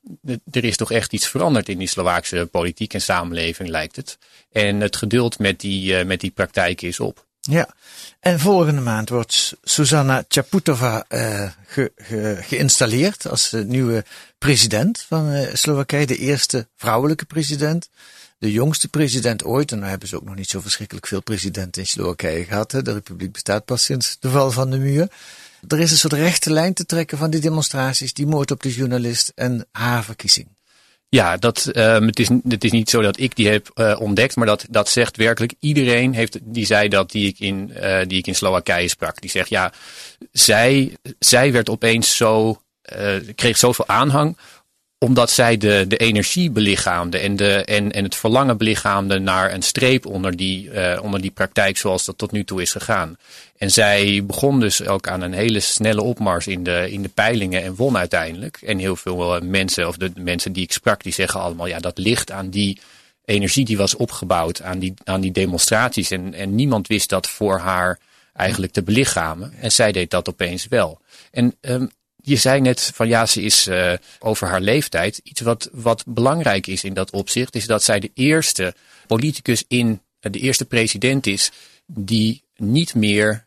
er 0.50 0.64
is 0.64 0.76
toch 0.76 0.92
echt 0.92 1.12
iets 1.12 1.28
veranderd 1.28 1.68
in 1.68 1.78
die 1.78 1.88
Slovaakse 1.88 2.48
politiek 2.50 2.94
en 2.94 3.00
samenleving, 3.00 3.68
lijkt 3.68 3.96
het. 3.96 4.18
En 4.52 4.80
het 4.80 4.96
geduld 4.96 5.38
met 5.38 5.60
die, 5.60 5.98
uh, 5.98 6.04
met 6.04 6.20
die 6.20 6.30
praktijk 6.30 6.82
is 6.82 7.00
op. 7.00 7.26
Ja, 7.50 7.68
en 8.20 8.40
volgende 8.40 8.80
maand 8.80 9.08
wordt 9.08 9.56
Susanna 9.62 10.24
Chaputova 10.28 11.04
uh, 11.08 11.50
ge, 11.66 11.92
ge, 11.96 12.38
geïnstalleerd 12.40 13.28
als 13.28 13.50
de 13.50 13.64
nieuwe 13.64 14.04
president 14.38 15.04
van 15.08 15.32
uh, 15.32 15.54
Slowakije. 15.54 16.06
De 16.06 16.16
eerste 16.16 16.68
vrouwelijke 16.76 17.24
president. 17.24 17.88
De 18.38 18.52
jongste 18.52 18.88
president 18.88 19.44
ooit. 19.44 19.72
En 19.72 19.78
nu 19.78 19.84
hebben 19.84 20.08
ze 20.08 20.16
ook 20.16 20.24
nog 20.24 20.34
niet 20.34 20.48
zo 20.48 20.60
verschrikkelijk 20.60 21.06
veel 21.06 21.22
presidenten 21.22 21.82
in 21.82 21.88
Slowakije 21.88 22.44
gehad. 22.44 22.72
Hè. 22.72 22.82
De 22.82 22.92
republiek 22.92 23.32
bestaat 23.32 23.64
pas 23.64 23.84
sinds 23.84 24.16
de 24.20 24.30
val 24.30 24.50
van 24.50 24.70
de 24.70 24.78
muur. 24.78 25.08
Er 25.68 25.80
is 25.80 25.90
een 25.90 25.98
soort 25.98 26.12
rechte 26.12 26.52
lijn 26.52 26.74
te 26.74 26.86
trekken 26.86 27.18
van 27.18 27.30
die 27.30 27.40
demonstraties, 27.40 28.12
die 28.12 28.26
moord 28.26 28.50
op 28.50 28.62
de 28.62 28.74
journalist 28.74 29.32
en 29.34 29.66
haar 29.72 30.04
verkiezing. 30.04 30.48
Ja, 31.10 31.36
dat, 31.36 31.70
um, 31.72 32.06
het, 32.06 32.18
is, 32.18 32.28
het 32.48 32.64
is 32.64 32.70
niet 32.70 32.90
zo 32.90 33.00
dat 33.00 33.20
ik 33.20 33.36
die 33.36 33.48
heb 33.48 33.70
uh, 33.74 34.00
ontdekt, 34.00 34.36
maar 34.36 34.46
dat, 34.46 34.66
dat 34.70 34.88
zegt 34.88 35.16
werkelijk 35.16 35.54
iedereen 35.60 36.14
heeft, 36.14 36.38
die 36.42 36.66
zei 36.66 36.88
dat 36.88 37.10
die 37.10 37.28
ik 37.28 37.38
in, 37.38 37.72
uh, 37.82 38.00
die 38.06 38.18
ik 38.18 38.26
in 38.26 38.34
Slowakije 38.34 38.88
sprak. 38.88 39.20
Die 39.20 39.30
zegt 39.30 39.48
ja, 39.48 39.72
zij, 40.32 40.96
zij 41.18 41.52
werd 41.52 41.68
opeens 41.68 42.16
zo, 42.16 42.62
uh, 42.98 43.16
kreeg 43.34 43.56
zoveel 43.56 43.88
aanhang 43.88 44.36
omdat 44.98 45.30
zij 45.30 45.56
de, 45.56 45.84
de 45.88 45.96
energie 45.96 46.50
belichaamde 46.50 47.18
en, 47.18 47.36
de, 47.36 47.64
en, 47.64 47.92
en 47.92 48.04
het 48.04 48.14
verlangen 48.14 48.56
belichaamde 48.56 49.18
naar 49.18 49.52
een 49.52 49.62
streep 49.62 50.06
onder 50.06 50.36
die, 50.36 50.70
uh, 50.70 50.98
onder 51.02 51.20
die 51.20 51.30
praktijk 51.30 51.76
zoals 51.76 52.04
dat 52.04 52.18
tot 52.18 52.32
nu 52.32 52.44
toe 52.44 52.62
is 52.62 52.72
gegaan. 52.72 53.16
En 53.56 53.70
zij 53.70 54.24
begon 54.24 54.60
dus 54.60 54.86
ook 54.86 55.08
aan 55.08 55.20
een 55.20 55.32
hele 55.32 55.60
snelle 55.60 56.02
opmars 56.02 56.46
in 56.46 56.62
de, 56.62 56.90
in 56.90 57.02
de 57.02 57.08
peilingen 57.08 57.62
en 57.62 57.74
won 57.74 57.96
uiteindelijk. 57.96 58.58
En 58.62 58.78
heel 58.78 58.96
veel 58.96 59.36
uh, 59.36 59.42
mensen, 59.42 59.88
of 59.88 59.96
de 59.96 60.10
mensen 60.14 60.52
die 60.52 60.62
ik 60.62 60.72
sprak, 60.72 61.02
die 61.02 61.12
zeggen 61.12 61.40
allemaal, 61.40 61.66
ja, 61.66 61.78
dat 61.78 61.98
ligt 61.98 62.30
aan 62.30 62.50
die 62.50 62.80
energie 63.24 63.64
die 63.64 63.76
was 63.76 63.96
opgebouwd, 63.96 64.62
aan 64.62 64.78
die, 64.78 64.94
aan 65.04 65.20
die 65.20 65.32
demonstraties. 65.32 66.10
En, 66.10 66.34
en 66.34 66.54
niemand 66.54 66.86
wist 66.86 67.08
dat 67.08 67.28
voor 67.28 67.58
haar 67.58 67.98
eigenlijk 68.32 68.72
te 68.72 68.82
belichamen. 68.82 69.52
En 69.60 69.72
zij 69.72 69.92
deed 69.92 70.10
dat 70.10 70.28
opeens 70.28 70.66
wel. 70.68 71.00
En 71.30 71.54
um, 71.60 71.90
je 72.28 72.36
zei 72.36 72.60
net 72.60 72.90
van 72.94 73.08
ja, 73.08 73.26
ze 73.26 73.42
is 73.42 73.66
uh, 73.66 73.92
over 74.18 74.48
haar 74.48 74.60
leeftijd. 74.60 75.20
Iets 75.22 75.40
wat, 75.40 75.68
wat 75.72 76.04
belangrijk 76.06 76.66
is 76.66 76.84
in 76.84 76.94
dat 76.94 77.10
opzicht, 77.10 77.54
is 77.54 77.66
dat 77.66 77.82
zij 77.82 78.00
de 78.00 78.10
eerste 78.14 78.74
politicus 79.06 79.64
in, 79.68 80.02
de 80.20 80.38
eerste 80.38 80.64
president 80.64 81.26
is 81.26 81.50
die 81.86 82.42
niet 82.56 82.94
meer 82.94 83.46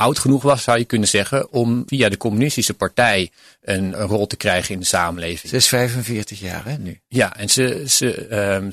oud 0.00 0.18
genoeg 0.18 0.42
was, 0.42 0.62
zou 0.62 0.78
je 0.78 0.84
kunnen 0.84 1.08
zeggen, 1.08 1.52
om 1.52 1.82
via 1.86 2.08
de 2.08 2.16
communistische 2.16 2.74
partij 2.74 3.30
een, 3.60 4.00
een 4.00 4.06
rol 4.06 4.26
te 4.26 4.36
krijgen 4.36 4.74
in 4.74 4.80
de 4.80 4.86
samenleving. 4.86 5.48
Ze 5.48 5.56
is 5.56 5.68
45 5.68 6.40
jaar 6.40 6.64
hè, 6.64 6.78
nu. 6.78 7.00
Ja, 7.08 7.36
en 7.36 7.48
ze, 7.48 7.84
ze, 7.88 8.34
um, 8.54 8.70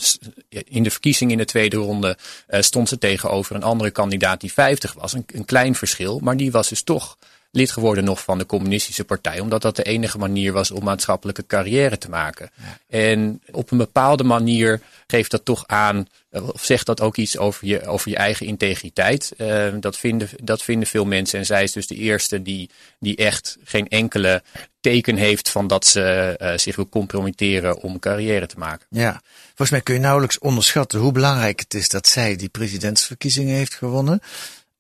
in 0.50 0.84
de 0.84 0.92
verkiezing 0.92 1.32
in 1.32 1.38
de 1.38 1.46
tweede 1.46 1.78
ronde 1.78 2.18
uh, 2.50 2.62
stond 2.62 2.90
ze 2.90 2.98
tegenover 2.98 3.56
een 3.56 3.64
andere 3.64 3.92
kandidaat 3.92 4.42
die 4.42 4.54
50 4.54 4.94
was. 4.94 5.14
Een, 5.14 5.26
een 5.34 5.46
klein 5.46 5.76
verschil, 5.76 6.20
maar 6.20 6.38
die 6.38 6.52
was 6.52 6.70
dus 6.70 6.82
toch 6.82 7.18
lid 7.58 7.72
geworden 7.72 8.04
nog 8.04 8.24
van 8.24 8.38
de 8.38 8.46
communistische 8.46 9.04
partij. 9.04 9.40
Omdat 9.40 9.62
dat 9.62 9.76
de 9.76 9.84
enige 9.84 10.18
manier 10.18 10.54
was 10.54 10.72
om 10.72 10.84
maatschappelijke 10.84 11.46
carrière 11.46 11.98
te 11.98 12.10
maken. 12.10 12.50
En 12.88 13.42
op 13.52 13.72
een 13.72 13.78
bepaalde 13.78 14.24
manier 14.24 14.82
geeft 15.08 15.32
dat 15.32 15.46
toch 15.46 15.64
aan, 15.68 16.08
of 16.32 16.64
zegt 16.64 16.86
dat 16.86 17.02
ook 17.02 17.18
iets 17.18 17.38
over 17.38 17.68
je, 17.68 17.88
over 17.88 18.10
je 18.10 18.16
eigen 18.16 18.46
integriteit. 18.46 19.34
Uh, 19.38 19.68
dat, 19.80 19.98
vinden, 19.98 20.30
dat 20.44 20.64
vinden 20.64 20.88
veel 20.88 21.06
mensen. 21.06 21.40
En 21.40 21.46
zij 21.46 21.64
is 21.64 21.72
dus 21.72 21.88
de 21.88 21.96
eerste 21.96 22.42
die, 22.42 22.70
die 23.00 23.16
echt 23.16 23.58
geen 23.64 23.88
enkele 23.88 24.44
teken 24.80 25.16
heeft 25.16 25.50
van 25.50 25.68
dat 25.68 25.86
ze 25.86 26.36
uh, 26.42 26.58
zich 26.58 26.76
wil 26.76 26.90
compromitteren 26.90 27.82
om 27.82 28.00
carrière 28.00 28.48
te 28.48 28.58
maken. 28.58 28.88
Ja, 28.90 29.22
volgens 29.46 29.70
mij 29.70 29.82
kun 29.82 29.94
je 29.94 30.00
nauwelijks 30.00 30.40
onderschatten 30.40 31.00
hoe 31.00 31.12
belangrijk 31.12 31.60
het 31.60 31.74
is 31.74 31.90
dat 31.90 32.08
zij 32.08 32.36
die 32.36 32.50
presidentsverkiezingen 32.50 33.56
heeft 33.56 33.74
gewonnen. 33.74 34.22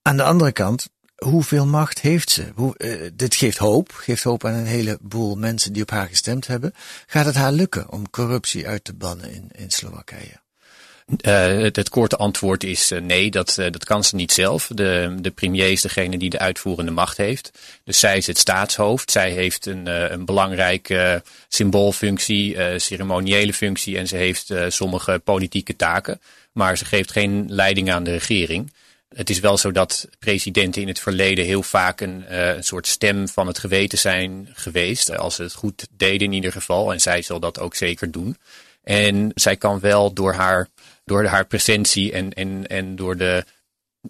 Aan 0.01 0.17
de 0.17 0.23
andere 0.23 0.51
kant, 0.51 0.89
hoeveel 1.17 1.65
macht 1.65 1.99
heeft 1.99 2.29
ze? 2.29 2.45
Hoe, 2.55 2.75
uh, 2.77 3.09
dit 3.13 3.35
geeft 3.35 3.57
hoop, 3.57 3.91
geeft 3.91 4.23
hoop 4.23 4.45
aan 4.45 4.53
een 4.53 4.65
heleboel 4.65 5.35
mensen 5.35 5.73
die 5.73 5.81
op 5.81 5.89
haar 5.89 6.07
gestemd 6.07 6.47
hebben. 6.47 6.73
Gaat 7.07 7.25
het 7.25 7.35
haar 7.35 7.51
lukken 7.51 7.91
om 7.91 8.09
corruptie 8.09 8.67
uit 8.67 8.83
te 8.83 8.93
bannen 8.93 9.31
in, 9.31 9.49
in 9.51 9.69
Slowakije? 9.71 10.45
Uh, 11.25 11.61
het, 11.73 11.89
korte 11.89 12.15
antwoord 12.15 12.63
is 12.63 12.91
uh, 12.91 13.01
nee, 13.01 13.31
dat, 13.31 13.55
dat 13.55 13.85
kan 13.85 14.03
ze 14.03 14.15
niet 14.15 14.31
zelf. 14.31 14.69
De, 14.73 15.15
de 15.19 15.31
premier 15.31 15.71
is 15.71 15.81
degene 15.81 16.17
die 16.17 16.29
de 16.29 16.39
uitvoerende 16.39 16.91
macht 16.91 17.17
heeft. 17.17 17.51
Dus 17.83 17.99
zij 17.99 18.17
is 18.17 18.27
het 18.27 18.37
staatshoofd. 18.37 19.11
Zij 19.11 19.31
heeft 19.31 19.65
een, 19.65 20.11
een 20.13 20.25
belangrijke 20.25 21.23
symboolfunctie, 21.47 22.79
ceremoniële 22.79 23.53
functie 23.53 23.97
en 23.97 24.07
ze 24.07 24.15
heeft 24.15 24.53
sommige 24.67 25.21
politieke 25.23 25.75
taken. 25.75 26.21
Maar 26.51 26.77
ze 26.77 26.85
geeft 26.85 27.11
geen 27.11 27.45
leiding 27.47 27.91
aan 27.91 28.03
de 28.03 28.11
regering. 28.11 28.71
Het 29.15 29.29
is 29.29 29.39
wel 29.39 29.57
zo 29.57 29.71
dat 29.71 30.07
presidenten 30.19 30.81
in 30.81 30.87
het 30.87 30.99
verleden 30.99 31.45
heel 31.45 31.63
vaak 31.63 32.01
een, 32.01 32.25
uh, 32.31 32.55
een 32.55 32.63
soort 32.63 32.87
stem 32.87 33.27
van 33.27 33.47
het 33.47 33.59
geweten 33.59 33.97
zijn 33.97 34.49
geweest. 34.53 35.17
Als 35.17 35.35
ze 35.35 35.43
het 35.43 35.53
goed 35.53 35.87
deden 35.91 36.27
in 36.27 36.33
ieder 36.33 36.51
geval. 36.51 36.93
En 36.93 36.99
zij 36.99 37.21
zal 37.21 37.39
dat 37.39 37.59
ook 37.59 37.75
zeker 37.75 38.11
doen. 38.11 38.37
En 38.83 39.31
zij 39.35 39.55
kan 39.55 39.79
wel 39.79 40.13
door 40.13 40.33
haar, 40.33 40.67
door 41.05 41.25
haar 41.25 41.45
presentie 41.45 42.11
en, 42.11 42.33
en, 42.33 42.67
en 42.67 42.95
door 42.95 43.17
de, 43.17 43.45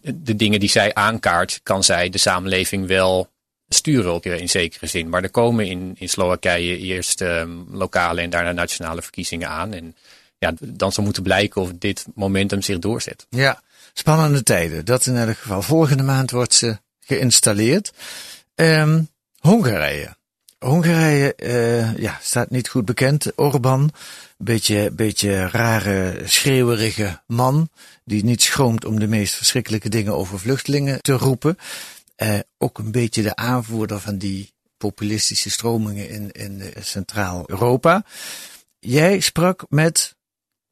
de 0.01 0.35
dingen 0.35 0.59
die 0.59 0.69
zij 0.69 0.93
aankaart, 0.93 1.59
kan 1.63 1.83
zij 1.83 2.09
de 2.09 2.17
samenleving 2.17 2.87
wel 2.87 3.29
sturen 3.69 4.11
ook 4.11 4.25
in 4.25 4.49
zekere 4.49 4.87
zin. 4.87 5.09
Maar 5.09 5.23
er 5.23 5.29
komen 5.29 5.67
in, 5.67 5.95
in 5.97 6.09
Slowakije 6.09 6.77
eerst 6.77 7.21
um, 7.21 7.65
lokale 7.71 8.21
en 8.21 8.29
daarna 8.29 8.51
nationale 8.51 9.01
verkiezingen 9.01 9.49
aan. 9.49 9.73
En 9.73 9.95
ja, 10.37 10.53
dan 10.59 10.91
zal 10.91 11.03
moeten 11.03 11.23
blijken 11.23 11.61
of 11.61 11.71
dit 11.73 12.05
momentum 12.15 12.61
zich 12.61 12.79
doorzet. 12.79 13.25
Ja, 13.29 13.61
spannende 13.97 14.43
tijden. 14.43 14.85
Dat 14.85 15.05
in 15.05 15.17
elk 15.17 15.37
geval. 15.37 15.61
Volgende 15.61 16.03
maand 16.03 16.31
wordt 16.31 16.53
ze 16.53 16.77
geïnstalleerd. 16.99 17.93
Um, 18.55 19.09
Hongarije. 19.39 20.15
Hongarije 20.59 21.33
uh, 21.37 21.97
ja, 21.97 22.17
staat 22.21 22.49
niet 22.49 22.69
goed 22.69 22.85
bekend. 22.85 23.31
Orbán, 23.35 23.89
beetje, 24.37 24.91
beetje 24.91 25.47
rare, 25.47 26.21
schreeuwerige 26.25 27.21
man. 27.27 27.69
Die 28.03 28.23
niet 28.23 28.41
schroomt 28.41 28.85
om 28.85 28.99
de 28.99 29.07
meest 29.07 29.33
verschrikkelijke 29.33 29.89
dingen 29.89 30.15
over 30.15 30.39
vluchtelingen 30.39 31.01
te 31.01 31.13
roepen. 31.13 31.57
Uh, 32.17 32.39
ook 32.57 32.77
een 32.77 32.91
beetje 32.91 33.21
de 33.21 33.35
aanvoerder 33.35 33.99
van 33.99 34.17
die 34.17 34.53
populistische 34.77 35.49
stromingen 35.49 36.09
in, 36.09 36.31
in 36.31 36.73
Centraal-Europa. 36.79 38.05
Jij 38.79 39.19
sprak 39.19 39.65
met 39.69 40.15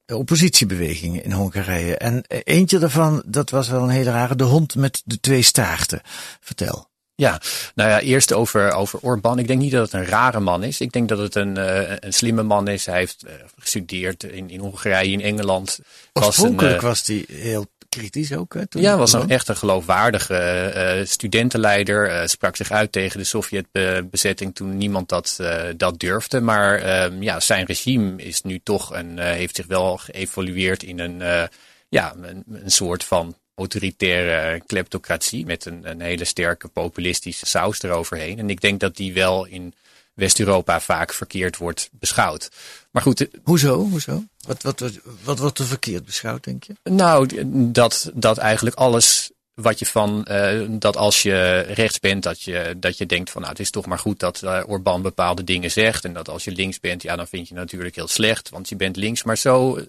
oppositiebewegingen 0.05 1.23
in 1.23 1.31
Hongarije. 1.31 1.97
En 1.97 2.23
eentje 2.27 2.79
daarvan, 2.79 3.23
dat 3.25 3.49
was 3.49 3.69
wel 3.69 3.83
een 3.83 3.89
hele 3.89 4.11
rare, 4.11 4.35
de 4.35 4.43
hond 4.43 4.75
met 4.75 5.01
de 5.05 5.19
twee 5.19 5.41
staarten. 5.41 6.01
Vertel. 6.39 6.87
Ja, 7.17 7.41
nou 7.75 7.89
ja, 7.89 7.99
eerst 7.99 8.33
over, 8.33 8.71
over 8.71 8.99
Orbán. 8.99 9.39
Ik 9.39 9.47
denk 9.47 9.59
niet 9.59 9.71
dat 9.71 9.91
het 9.91 9.93
een 9.93 10.09
rare 10.09 10.39
man 10.39 10.63
is. 10.63 10.81
Ik 10.81 10.91
denk 10.91 11.09
dat 11.09 11.17
het 11.17 11.35
een, 11.35 11.57
uh, 11.57 11.89
een 11.99 12.13
slimme 12.13 12.43
man 12.43 12.67
is. 12.67 12.85
Hij 12.85 12.97
heeft 12.97 13.23
uh, 13.25 13.31
gestudeerd 13.57 14.23
in, 14.23 14.49
in 14.49 14.59
Hongarije, 14.59 15.11
in 15.11 15.21
Engeland. 15.21 15.79
Oorspronkelijk 16.13 16.81
was 16.81 17.07
hij 17.07 17.25
heel 17.27 17.65
kritisch 17.97 18.33
ook. 18.33 18.53
Hè, 18.53 18.67
toen 18.67 18.81
ja, 18.81 18.97
was 18.97 19.13
een 19.13 19.29
echt 19.29 19.47
een 19.47 19.57
geloofwaardige 19.57 20.73
uh, 20.99 21.05
studentenleider. 21.05 22.29
sprak 22.29 22.55
zich 22.55 22.71
uit 22.71 22.91
tegen 22.91 23.19
de 23.19 23.25
Sovjetbezetting 23.25 24.55
toen 24.55 24.77
niemand 24.77 25.09
dat, 25.09 25.39
dat 25.77 25.99
durfde. 25.99 26.41
Maar 26.41 26.81
ehm, 26.81 27.21
ja, 27.21 27.39
zijn 27.39 27.65
regime 27.65 28.23
is 28.23 28.41
nu 28.41 28.59
toch 28.63 28.93
een, 28.93 29.19
heeft 29.19 29.55
zich 29.55 29.65
wel 29.65 29.97
geëvolueerd 29.97 30.83
in 30.83 30.99
een, 30.99 31.49
ja, 31.89 32.15
een, 32.21 32.43
een 32.51 32.71
soort 32.71 33.03
van 33.03 33.35
autoritaire 33.55 34.61
kleptocratie 34.65 35.45
met 35.45 35.65
een, 35.65 35.89
een 35.89 36.01
hele 36.01 36.25
sterke 36.25 36.67
populistische 36.67 37.45
saus 37.45 37.81
eroverheen. 37.81 38.39
En 38.39 38.49
ik 38.49 38.61
denk 38.61 38.79
dat 38.79 38.95
die 38.95 39.13
wel 39.13 39.45
in 39.45 39.73
West-Europa 40.15 40.79
vaak 40.79 41.13
verkeerd 41.13 41.57
wordt 41.57 41.89
beschouwd. 41.91 42.49
Maar 42.91 43.01
goed. 43.01 43.21
Eh, 43.21 43.27
Hoezo? 43.43 43.77
Hoezo? 43.89 44.23
Wat, 44.47 44.61
wat, 44.61 44.79
wat, 44.79 44.91
wat 45.23 45.39
wordt 45.39 45.59
er 45.59 45.65
verkeerd 45.65 46.05
beschouwd, 46.05 46.43
denk 46.43 46.63
je? 46.63 46.73
Nou, 46.83 47.27
dat, 47.71 48.11
dat 48.13 48.37
eigenlijk 48.37 48.75
alles 48.75 49.31
wat 49.55 49.79
je 49.79 49.85
van 49.85 50.27
uh, 50.31 50.65
dat 50.69 50.97
als 50.97 51.21
je 51.21 51.59
rechts 51.59 51.99
bent, 51.99 52.23
dat 52.23 52.41
je, 52.41 52.75
dat 52.77 52.97
je 52.97 53.05
denkt 53.05 53.29
van 53.29 53.41
nou 53.41 53.53
het 53.53 53.61
is 53.61 53.69
toch 53.69 53.85
maar 53.85 53.99
goed 53.99 54.19
dat 54.19 54.41
uh, 54.43 54.63
Orbán 54.67 55.01
bepaalde 55.01 55.43
dingen 55.43 55.71
zegt. 55.71 56.05
En 56.05 56.13
dat 56.13 56.29
als 56.29 56.43
je 56.43 56.51
links 56.51 56.79
bent, 56.79 57.01
ja 57.01 57.15
dan 57.15 57.27
vind 57.27 57.47
je 57.47 57.53
natuurlijk 57.53 57.95
heel 57.95 58.07
slecht, 58.07 58.49
want 58.49 58.69
je 58.69 58.75
bent 58.75 58.95
links. 58.95 59.23
Maar 59.23 59.37
zo, 59.37 59.79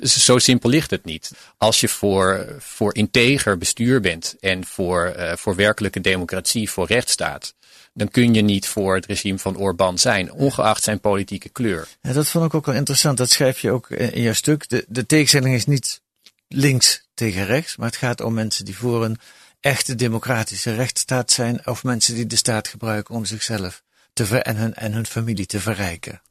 zo 0.00 0.38
simpel 0.38 0.70
ligt 0.70 0.90
het 0.90 1.04
niet. 1.04 1.30
Als 1.56 1.80
je 1.80 1.88
voor, 1.88 2.56
voor 2.58 2.94
integer 2.94 3.58
bestuur 3.58 4.00
bent 4.00 4.36
en 4.40 4.64
voor, 4.64 5.14
uh, 5.16 5.32
voor 5.36 5.54
werkelijke 5.54 6.00
democratie, 6.00 6.70
voor 6.70 6.86
rechtsstaat, 6.86 7.54
dan 7.96 8.08
kun 8.08 8.34
je 8.34 8.42
niet 8.42 8.66
voor 8.66 8.94
het 8.94 9.06
regime 9.06 9.38
van 9.38 9.56
Orbán 9.56 9.98
zijn, 9.98 10.32
ongeacht 10.32 10.82
zijn 10.82 11.00
politieke 11.00 11.48
kleur. 11.48 11.88
Ja, 12.02 12.12
dat 12.12 12.28
vond 12.28 12.44
ik 12.44 12.54
ook 12.54 12.66
wel 12.66 12.74
interessant. 12.74 13.18
Dat 13.18 13.30
schrijf 13.30 13.58
je 13.58 13.70
ook 13.70 13.90
in 13.90 14.22
jouw 14.22 14.32
stuk. 14.32 14.68
De, 14.68 14.84
de 14.88 15.06
tegenstelling 15.06 15.54
is 15.54 15.66
niet 15.66 16.00
links 16.48 17.06
tegen 17.14 17.46
rechts, 17.46 17.76
maar 17.76 17.86
het 17.86 17.96
gaat 17.96 18.20
om 18.20 18.34
mensen 18.34 18.64
die 18.64 18.76
voor 18.76 19.04
een 19.04 19.18
echte 19.60 19.94
democratische 19.94 20.74
rechtsstaat 20.74 21.30
zijn, 21.30 21.66
of 21.66 21.84
mensen 21.84 22.14
die 22.14 22.26
de 22.26 22.36
staat 22.36 22.68
gebruiken 22.68 23.14
om 23.14 23.24
zichzelf 23.24 23.82
te 24.12 24.26
ver 24.26 24.42
en, 24.42 24.56
hun, 24.56 24.74
en 24.74 24.92
hun 24.92 25.06
familie 25.06 25.46
te 25.46 25.60
verrijken. 25.60 26.22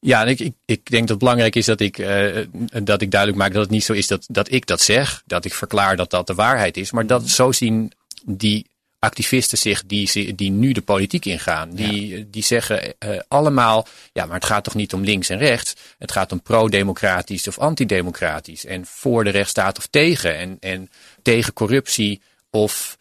Ja, 0.00 0.22
en 0.22 0.28
ik, 0.28 0.40
ik, 0.40 0.54
ik 0.64 0.90
denk 0.90 1.00
dat 1.00 1.08
het 1.08 1.18
belangrijk 1.18 1.56
is 1.56 1.66
dat 1.66 1.80
ik, 1.80 1.98
uh, 1.98 2.46
dat 2.82 3.02
ik 3.02 3.10
duidelijk 3.10 3.40
maak 3.40 3.52
dat 3.52 3.62
het 3.62 3.70
niet 3.70 3.84
zo 3.84 3.92
is 3.92 4.06
dat, 4.06 4.26
dat 4.28 4.52
ik 4.52 4.66
dat 4.66 4.80
zeg, 4.80 5.22
dat 5.26 5.44
ik 5.44 5.54
verklaar 5.54 5.96
dat 5.96 6.10
dat 6.10 6.26
de 6.26 6.34
waarheid 6.34 6.76
is, 6.76 6.90
maar 6.90 7.06
dat 7.06 7.28
zo 7.28 7.52
zien 7.52 7.92
die 8.24 8.66
activisten 8.98 9.58
zich 9.58 9.86
die, 9.86 10.34
die 10.34 10.50
nu 10.50 10.72
de 10.72 10.82
politiek 10.82 11.24
ingaan. 11.24 11.70
Die, 11.70 12.30
die 12.30 12.42
zeggen 12.42 12.94
uh, 12.98 13.20
allemaal, 13.28 13.86
ja, 14.12 14.26
maar 14.26 14.34
het 14.34 14.44
gaat 14.44 14.64
toch 14.64 14.74
niet 14.74 14.92
om 14.92 15.04
links 15.04 15.28
en 15.28 15.38
rechts. 15.38 15.74
Het 15.98 16.12
gaat 16.12 16.32
om 16.32 16.42
pro-democratisch 16.42 17.48
of 17.48 17.58
antidemocratisch. 17.58 18.64
En 18.64 18.86
voor 18.86 19.24
de 19.24 19.30
rechtsstaat 19.30 19.78
of 19.78 19.86
tegen. 19.86 20.36
En, 20.36 20.56
en 20.60 20.90
tegen 21.22 21.52
corruptie 21.52 22.22
of 22.50 22.98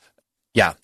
ja, 0.52 0.78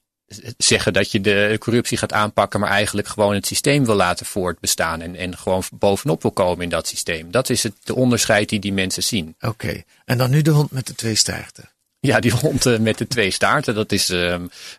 zeggen 0.58 0.94
dat 0.94 1.12
je 1.12 1.22
de 1.22 1.56
corruptie 1.60 1.98
gaat 1.98 2.14
aanpakken, 2.14 2.60
maar 2.60 2.70
eigenlijk 2.70 3.08
gewoon 3.08 3.34
het 3.34 3.48
systeem 3.48 3.86
wil 3.86 3.96
laten 3.96 4.26
voortbestaan. 4.26 5.02
En, 5.02 5.16
en 5.16 5.38
gewoon 5.38 5.64
bovenop 5.74 6.22
wil 6.22 6.32
komen 6.32 6.64
in 6.64 6.70
dat 6.70 6.88
systeem. 6.88 7.32
Dat 7.32 7.50
is 7.50 7.64
het 7.64 7.76
de 7.84 7.96
onderscheid 7.96 8.50
die 8.50 8.60
die 8.60 8.74
mensen 8.74 9.04
zien. 9.04 9.36
Oké, 9.40 9.84
en 10.06 10.18
dan 10.18 10.30
nu 10.30 10.42
de 10.42 10.52
hond 10.52 10.72
met 10.72 10.88
de 10.88 10.96
twee 10.96 11.16
staarten. 11.16 11.73
Ja, 12.06 12.20
die 12.20 12.32
hond 12.32 12.66
uh, 12.66 12.80
met 12.80 12.98
de 12.98 13.08
twee 13.08 13.32
staarten, 13.32 13.76
dat 13.76 13.92
is 13.92 14.10
uh, 14.10 14.36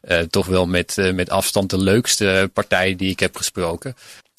uh, 0.09 0.19
toch 0.19 0.47
wel 0.47 0.66
met, 0.66 1.11
met 1.14 1.31
afstand 1.31 1.71
de 1.71 1.78
leukste 1.78 2.50
partij 2.52 2.97
die 2.97 3.10
ik 3.10 3.21
heb 3.21 3.37
gesproken. 3.37 3.97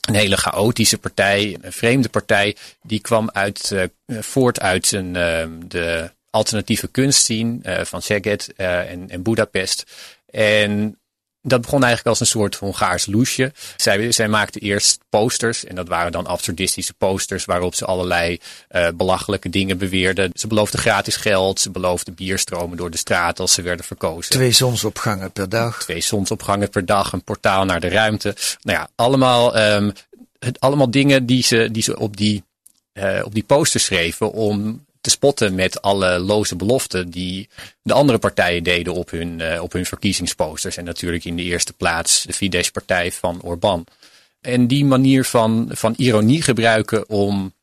Een 0.08 0.15
hele 0.15 0.38
chaotische 0.38 0.98
partij, 0.98 1.58
een 1.62 1.71
vreemde 1.71 2.10
partij, 2.10 2.56
die 2.82 3.00
kwam 3.00 3.30
uit, 3.34 3.76
voort 4.08 4.60
uit 4.60 4.91
een, 4.91 5.15
ehm, 5.15 5.52
de 5.67 6.12
alternatieve 6.30 6.88
kunstscene 6.88 7.86
van 7.86 8.02
Szeged 8.02 8.54
en, 8.56 9.10
en 9.10 9.21
Budapest. 9.21 9.84
En 10.32 11.00
dat 11.47 11.62
begon 11.62 11.84
eigenlijk 11.84 12.08
als 12.08 12.19
een 12.19 12.39
soort 12.39 12.55
Hongaars 12.55 13.05
loesje. 13.05 13.51
Zij, 13.77 14.12
zij 14.12 14.27
maakte 14.27 14.60
eerst 14.60 14.99
posters 15.10 15.65
en 15.65 15.75
dat 15.75 15.88
waren 15.88 16.12
dan 16.12 16.25
absurdistische 16.25 16.93
posters 16.93 17.45
waarop 17.45 17.75
ze 17.75 17.86
allerlei 17.86 18.39
uh, 18.71 18.88
belachelijke 18.95 19.49
dingen 19.49 19.77
beweerden. 19.77 20.29
Ze 20.34 20.47
beloofden 20.47 20.79
gratis 20.79 21.15
geld, 21.15 21.60
ze 21.60 21.71
beloofden 21.71 22.13
bierstromen 22.13 22.77
door 22.77 22.91
de 22.91 22.97
straat 22.97 23.39
als 23.39 23.53
ze 23.53 23.62
werden 23.62 23.86
verkozen. 23.86 24.31
Twee 24.31 24.51
zonsopgangen 24.51 25.31
per 25.31 25.49
dag. 25.49 25.84
Twee 25.84 26.01
zonsopgangen 26.01 26.69
per 26.69 26.86
dag, 26.86 27.13
een 27.13 27.23
portaal 27.23 27.65
naar 27.65 27.79
de 27.79 27.89
ruimte. 27.89 28.36
Nou 28.62 28.77
ja, 28.79 28.89
allemaal, 28.95 29.58
um, 29.58 29.93
het, 30.39 30.60
allemaal 30.60 30.91
dingen 30.91 31.25
die 31.25 31.43
ze, 31.43 31.69
die 31.71 31.84
ze 31.84 31.99
op, 31.99 32.17
die, 32.17 32.43
uh, 32.93 33.21
op 33.23 33.34
die 33.34 33.43
posters 33.43 33.84
schreven 33.84 34.31
om 34.31 34.85
te 35.06 35.12
spotten 35.12 35.56
met 35.56 35.82
alle 35.82 36.20
loze 36.20 36.56
beloften 36.56 37.10
die 37.10 37.50
de 37.82 37.94
andere 37.94 38.18
partijen 38.18 38.63
deden 38.63 38.94
op 38.94 39.10
hun, 39.10 39.39
uh, 39.39 39.62
op 39.62 39.72
hun 39.72 39.86
verkiezingsposters. 39.86 40.78
En 40.78 40.84
natuurlijk 40.84 41.26
in 41.26 41.36
de 41.36 41.44
eerste 41.44 41.74
plaats 41.74 42.24
de 42.24 42.34
Fidesz-partij 42.34 43.12
van 43.12 43.41
Orbán. 43.41 43.86
En 44.41 44.68
die 44.68 44.86
manier 44.86 45.24
van, 45.24 45.70
van 45.72 45.94
ironie 45.98 46.41
gebruiken 46.41 47.10
om, 47.10 47.54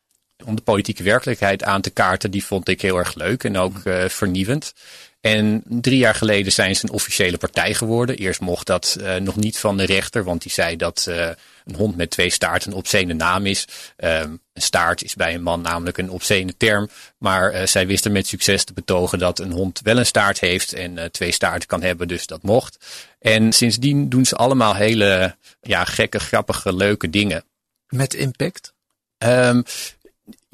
om 0.44 0.54
de 0.54 0.62
politieke 0.62 1.02
werkelijkheid 1.02 1.62
aan 1.62 1.80
te 1.80 1.90
kaarten, 1.90 2.30
die 2.30 2.44
vond 2.44 2.68
ik 2.68 2.82
heel 2.82 2.98
erg 2.98 3.14
leuk 3.14 3.44
en 3.44 3.56
ook 3.56 3.76
uh, 3.84 4.08
vernieuwend. 4.08 4.74
En 5.22 5.62
drie 5.64 5.98
jaar 5.98 6.14
geleden 6.14 6.52
zijn 6.52 6.76
ze 6.76 6.84
een 6.84 6.92
officiële 6.92 7.36
partij 7.36 7.74
geworden. 7.74 8.16
Eerst 8.16 8.40
mocht 8.40 8.66
dat 8.66 8.96
uh, 9.00 9.16
nog 9.16 9.36
niet 9.36 9.58
van 9.58 9.76
de 9.76 9.84
rechter, 9.84 10.24
want 10.24 10.42
die 10.42 10.52
zei 10.52 10.76
dat 10.76 11.06
uh, 11.08 11.28
een 11.64 11.74
hond 11.74 11.96
met 11.96 12.10
twee 12.10 12.30
staarten 12.30 12.70
een 12.70 12.76
obscene 12.76 13.14
naam 13.14 13.46
is. 13.46 13.68
Um, 13.96 14.40
een 14.52 14.62
staart 14.62 15.02
is 15.02 15.14
bij 15.14 15.34
een 15.34 15.42
man 15.42 15.60
namelijk 15.60 15.98
een 15.98 16.10
obscene 16.10 16.56
term. 16.56 16.88
Maar 17.18 17.54
uh, 17.54 17.66
zij 17.66 17.86
wisten 17.86 18.12
met 18.12 18.26
succes 18.26 18.64
te 18.64 18.72
betogen 18.72 19.18
dat 19.18 19.38
een 19.38 19.52
hond 19.52 19.80
wel 19.82 19.98
een 19.98 20.06
staart 20.06 20.40
heeft 20.40 20.72
en 20.72 21.12
twee 21.12 21.32
staarten 21.32 21.68
kan 21.68 21.82
hebben, 21.82 22.08
dus 22.08 22.26
dat 22.26 22.42
mocht. 22.42 22.86
En 23.20 23.52
sindsdien 23.52 24.08
doen 24.08 24.24
ze 24.24 24.36
allemaal 24.36 24.74
hele 24.74 25.36
ja, 25.60 25.84
gekke, 25.84 26.18
grappige, 26.18 26.74
leuke 26.74 27.10
dingen. 27.10 27.44
Met 27.88 28.14
impact? 28.14 28.72
Um, 29.18 29.64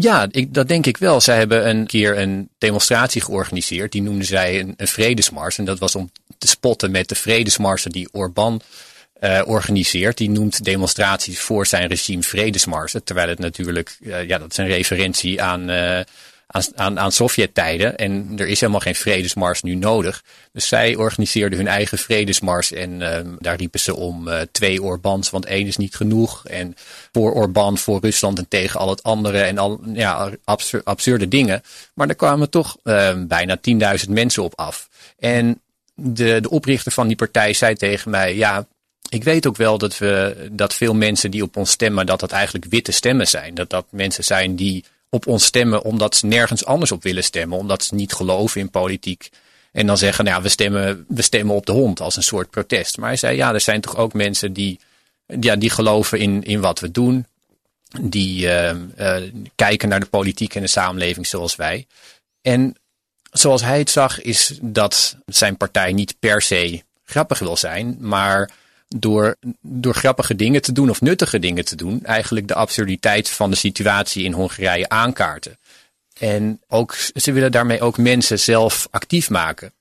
ja, 0.00 0.26
ik, 0.30 0.54
dat 0.54 0.68
denk 0.68 0.87
ik 0.87 0.96
wel. 0.96 1.20
Zij 1.20 1.37
hebben 1.37 1.68
een 1.68 1.87
keer 1.87 2.18
een 2.18 2.48
demonstratie 2.58 3.20
georganiseerd. 3.20 3.92
Die 3.92 4.02
noemden 4.02 4.26
zij 4.26 4.61
een, 4.61 4.87
vredesmars. 4.87 5.58
En 5.58 5.64
dat 5.64 5.78
was 5.78 5.94
om 5.94 6.11
te 6.38 6.48
spotten 6.48 6.90
met 6.90 7.08
de 7.08 7.14
vredesmarsen 7.14 7.90
die 7.90 8.08
Orbán 8.12 8.61
uh, 9.20 9.42
organiseert. 9.44 10.16
Die 10.16 10.30
noemt 10.30 10.64
demonstraties 10.64 11.40
voor 11.40 11.66
zijn 11.66 11.88
regime 11.88 12.22
vredesmarsen. 12.22 13.04
Terwijl 13.04 13.28
het 13.28 13.38
natuurlijk, 13.38 13.96
uh, 14.00 14.24
ja, 14.28 14.38
dat 14.38 14.50
is 14.50 14.56
een 14.56 14.66
referentie 14.66 15.42
aan, 15.42 15.70
uh, 15.70 16.00
aan, 16.48 16.62
aan, 16.74 16.98
aan 16.98 17.12
Sovjet-tijden. 17.12 17.96
En 17.96 18.32
er 18.37 18.46
is 18.46 18.61
helemaal 18.61 18.80
geen 18.80 18.94
vredesmars 18.94 19.62
nu 19.62 19.74
nodig. 19.74 20.22
Dus 20.52 20.68
zij 20.68 20.94
organiseerden 20.94 21.58
hun 21.58 21.68
eigen 21.68 21.98
vredesmars. 21.98 22.72
En 22.72 23.00
uh, 23.00 23.18
daar 23.38 23.56
riepen 23.56 23.80
ze 23.80 23.96
om 23.96 24.28
uh, 24.28 24.40
twee 24.52 24.82
Orbans, 24.82 25.30
want 25.30 25.46
één 25.46 25.66
is 25.66 25.76
niet 25.76 25.96
genoeg. 25.96 26.46
En 26.46 26.76
voor 27.12 27.32
Orban, 27.32 27.78
voor 27.78 28.00
Rusland 28.00 28.38
en 28.38 28.48
tegen 28.48 28.80
al 28.80 28.90
het 28.90 29.02
andere. 29.02 29.40
En 29.40 29.58
al 29.58 29.80
ja, 29.92 30.30
absur 30.44 30.80
absurde 30.84 31.28
dingen. 31.28 31.62
Maar 31.94 32.06
daar 32.06 32.16
kwamen 32.16 32.50
toch 32.50 32.76
uh, 32.84 33.12
bijna 33.16 33.58
10.000 34.06 34.11
mensen 34.11 34.42
op 34.42 34.52
af. 34.56 34.88
En 35.18 35.61
de, 35.94 36.40
de 36.40 36.50
oprichter 36.50 36.92
van 36.92 37.06
die 37.06 37.16
partij 37.16 37.52
zei 37.52 37.74
tegen 37.74 38.11
mij: 38.11 38.37
Ja, 38.37 38.66
ik 39.08 39.24
weet 39.24 39.46
ook 39.46 39.56
wel 39.56 39.78
dat, 39.78 39.98
we, 39.98 40.48
dat 40.52 40.74
veel 40.74 40.94
mensen 40.94 41.30
die 41.30 41.42
op 41.42 41.56
ons 41.56 41.70
stemmen, 41.70 42.06
dat 42.06 42.20
dat 42.20 42.32
eigenlijk 42.32 42.64
witte 42.64 42.92
stemmen 42.92 43.28
zijn. 43.28 43.54
Dat 43.54 43.70
dat 43.70 43.87
mensen 43.90 44.24
zijn 44.24 44.56
die 44.56 44.84
op 45.10 45.26
ons 45.26 45.44
stemmen 45.44 45.82
omdat 45.82 46.16
ze 46.16 46.26
nergens 46.26 46.64
anders 46.64 46.92
op 46.92 47.02
willen 47.02 47.24
stemmen. 47.24 47.58
Omdat 47.58 47.84
ze 47.84 47.94
niet 47.94 48.12
geloven 48.12 48.60
in 48.60 48.70
politiek. 48.70 49.30
En 49.72 49.86
dan 49.86 49.98
zeggen, 49.98 50.24
nou 50.24 50.36
ja, 50.36 50.42
we 50.42 50.48
stemmen, 50.48 51.04
we 51.08 51.22
stemmen 51.22 51.54
op 51.54 51.66
de 51.66 51.72
hond 51.72 52.00
als 52.00 52.16
een 52.16 52.22
soort 52.22 52.50
protest. 52.50 52.96
Maar 52.98 53.08
hij 53.08 53.16
zei, 53.16 53.36
ja, 53.36 53.54
er 53.54 53.60
zijn 53.60 53.80
toch 53.80 53.96
ook 53.96 54.12
mensen 54.12 54.52
die, 54.52 54.80
ja, 55.40 55.56
die 55.56 55.70
geloven 55.70 56.18
in, 56.18 56.42
in 56.42 56.60
wat 56.60 56.80
we 56.80 56.90
doen. 56.90 57.26
Die 58.00 58.46
uh, 58.46 58.70
uh, 58.98 59.16
kijken 59.54 59.88
naar 59.88 60.00
de 60.00 60.06
politiek 60.06 60.54
en 60.54 60.62
de 60.62 60.68
samenleving 60.68 61.26
zoals 61.26 61.56
wij. 61.56 61.86
En 62.42 62.74
zoals 63.30 63.62
hij 63.62 63.78
het 63.78 63.90
zag, 63.90 64.20
is 64.20 64.58
dat 64.62 65.16
zijn 65.26 65.56
partij 65.56 65.92
niet 65.92 66.18
per 66.18 66.42
se 66.42 66.82
grappig 67.04 67.38
wil 67.38 67.56
zijn, 67.56 67.96
maar 68.00 68.50
door, 68.88 69.37
door 69.61 69.94
grappige 69.94 70.37
dingen 70.37 70.62
te 70.62 70.72
doen 70.72 70.90
of 70.90 71.01
nuttige 71.01 71.38
dingen 71.38 71.64
te 71.64 71.77
doen, 71.77 72.05
eigenlijk 72.05 72.48
de 72.48 72.55
absurditeit 72.55 73.29
van 73.29 73.51
de 73.51 73.57
situatie 73.57 74.24
in 74.24 74.33
Hongarije 74.33 74.88
aankaarten. 74.88 75.59
En 76.18 76.61
ook, 76.68 76.96
ze 77.14 77.33
willen 77.33 77.53
daarmee 77.53 77.81
ook 77.81 77.98
mensen 77.98 78.38
zelf 78.38 78.88
actief 78.90 79.31
maken. 79.31 79.72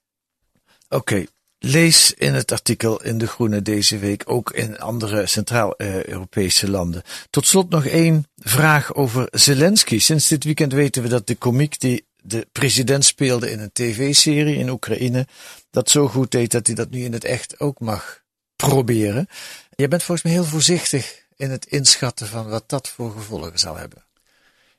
Oké. 0.88 1.24
Lees 1.60 2.14
in 2.14 2.34
het 2.34 2.52
artikel 2.52 3.02
in 3.02 3.18
De 3.18 3.26
Groene 3.26 3.62
deze 3.62 3.98
week, 3.98 4.22
ook 4.26 4.50
in 4.50 4.78
andere 4.78 5.26
Centraal-Europese 5.26 6.70
landen. 6.70 7.02
Tot 7.30 7.46
slot 7.46 7.70
nog 7.70 7.86
één 7.86 8.26
vraag 8.36 8.94
over 8.94 9.28
Zelensky. 9.30 9.98
Sinds 9.98 10.28
dit 10.28 10.44
weekend 10.44 10.72
weten 10.72 11.02
we 11.02 11.08
dat 11.08 11.26
de 11.26 11.34
komiek 11.34 11.80
die 11.80 12.06
de 12.22 12.46
president 12.52 13.04
speelde 13.04 13.50
in 13.50 13.60
een 13.60 13.72
tv-serie 13.72 14.56
in 14.56 14.68
Oekraïne, 14.68 15.26
dat 15.70 15.90
zo 15.90 16.08
goed 16.08 16.30
deed 16.30 16.50
dat 16.50 16.66
hij 16.66 16.74
dat 16.74 16.90
nu 16.90 17.04
in 17.04 17.12
het 17.12 17.24
echt 17.24 17.60
ook 17.60 17.80
mag 17.80 18.22
proberen. 18.66 19.28
Je 19.76 19.88
bent 19.88 20.02
volgens 20.02 20.26
mij 20.26 20.36
heel 20.36 20.50
voorzichtig 20.50 21.22
in 21.36 21.50
het 21.50 21.66
inschatten 21.66 22.26
van 22.26 22.48
wat 22.48 22.64
dat 22.66 22.88
voor 22.88 23.12
gevolgen 23.12 23.58
zal 23.58 23.76
hebben. 23.76 24.02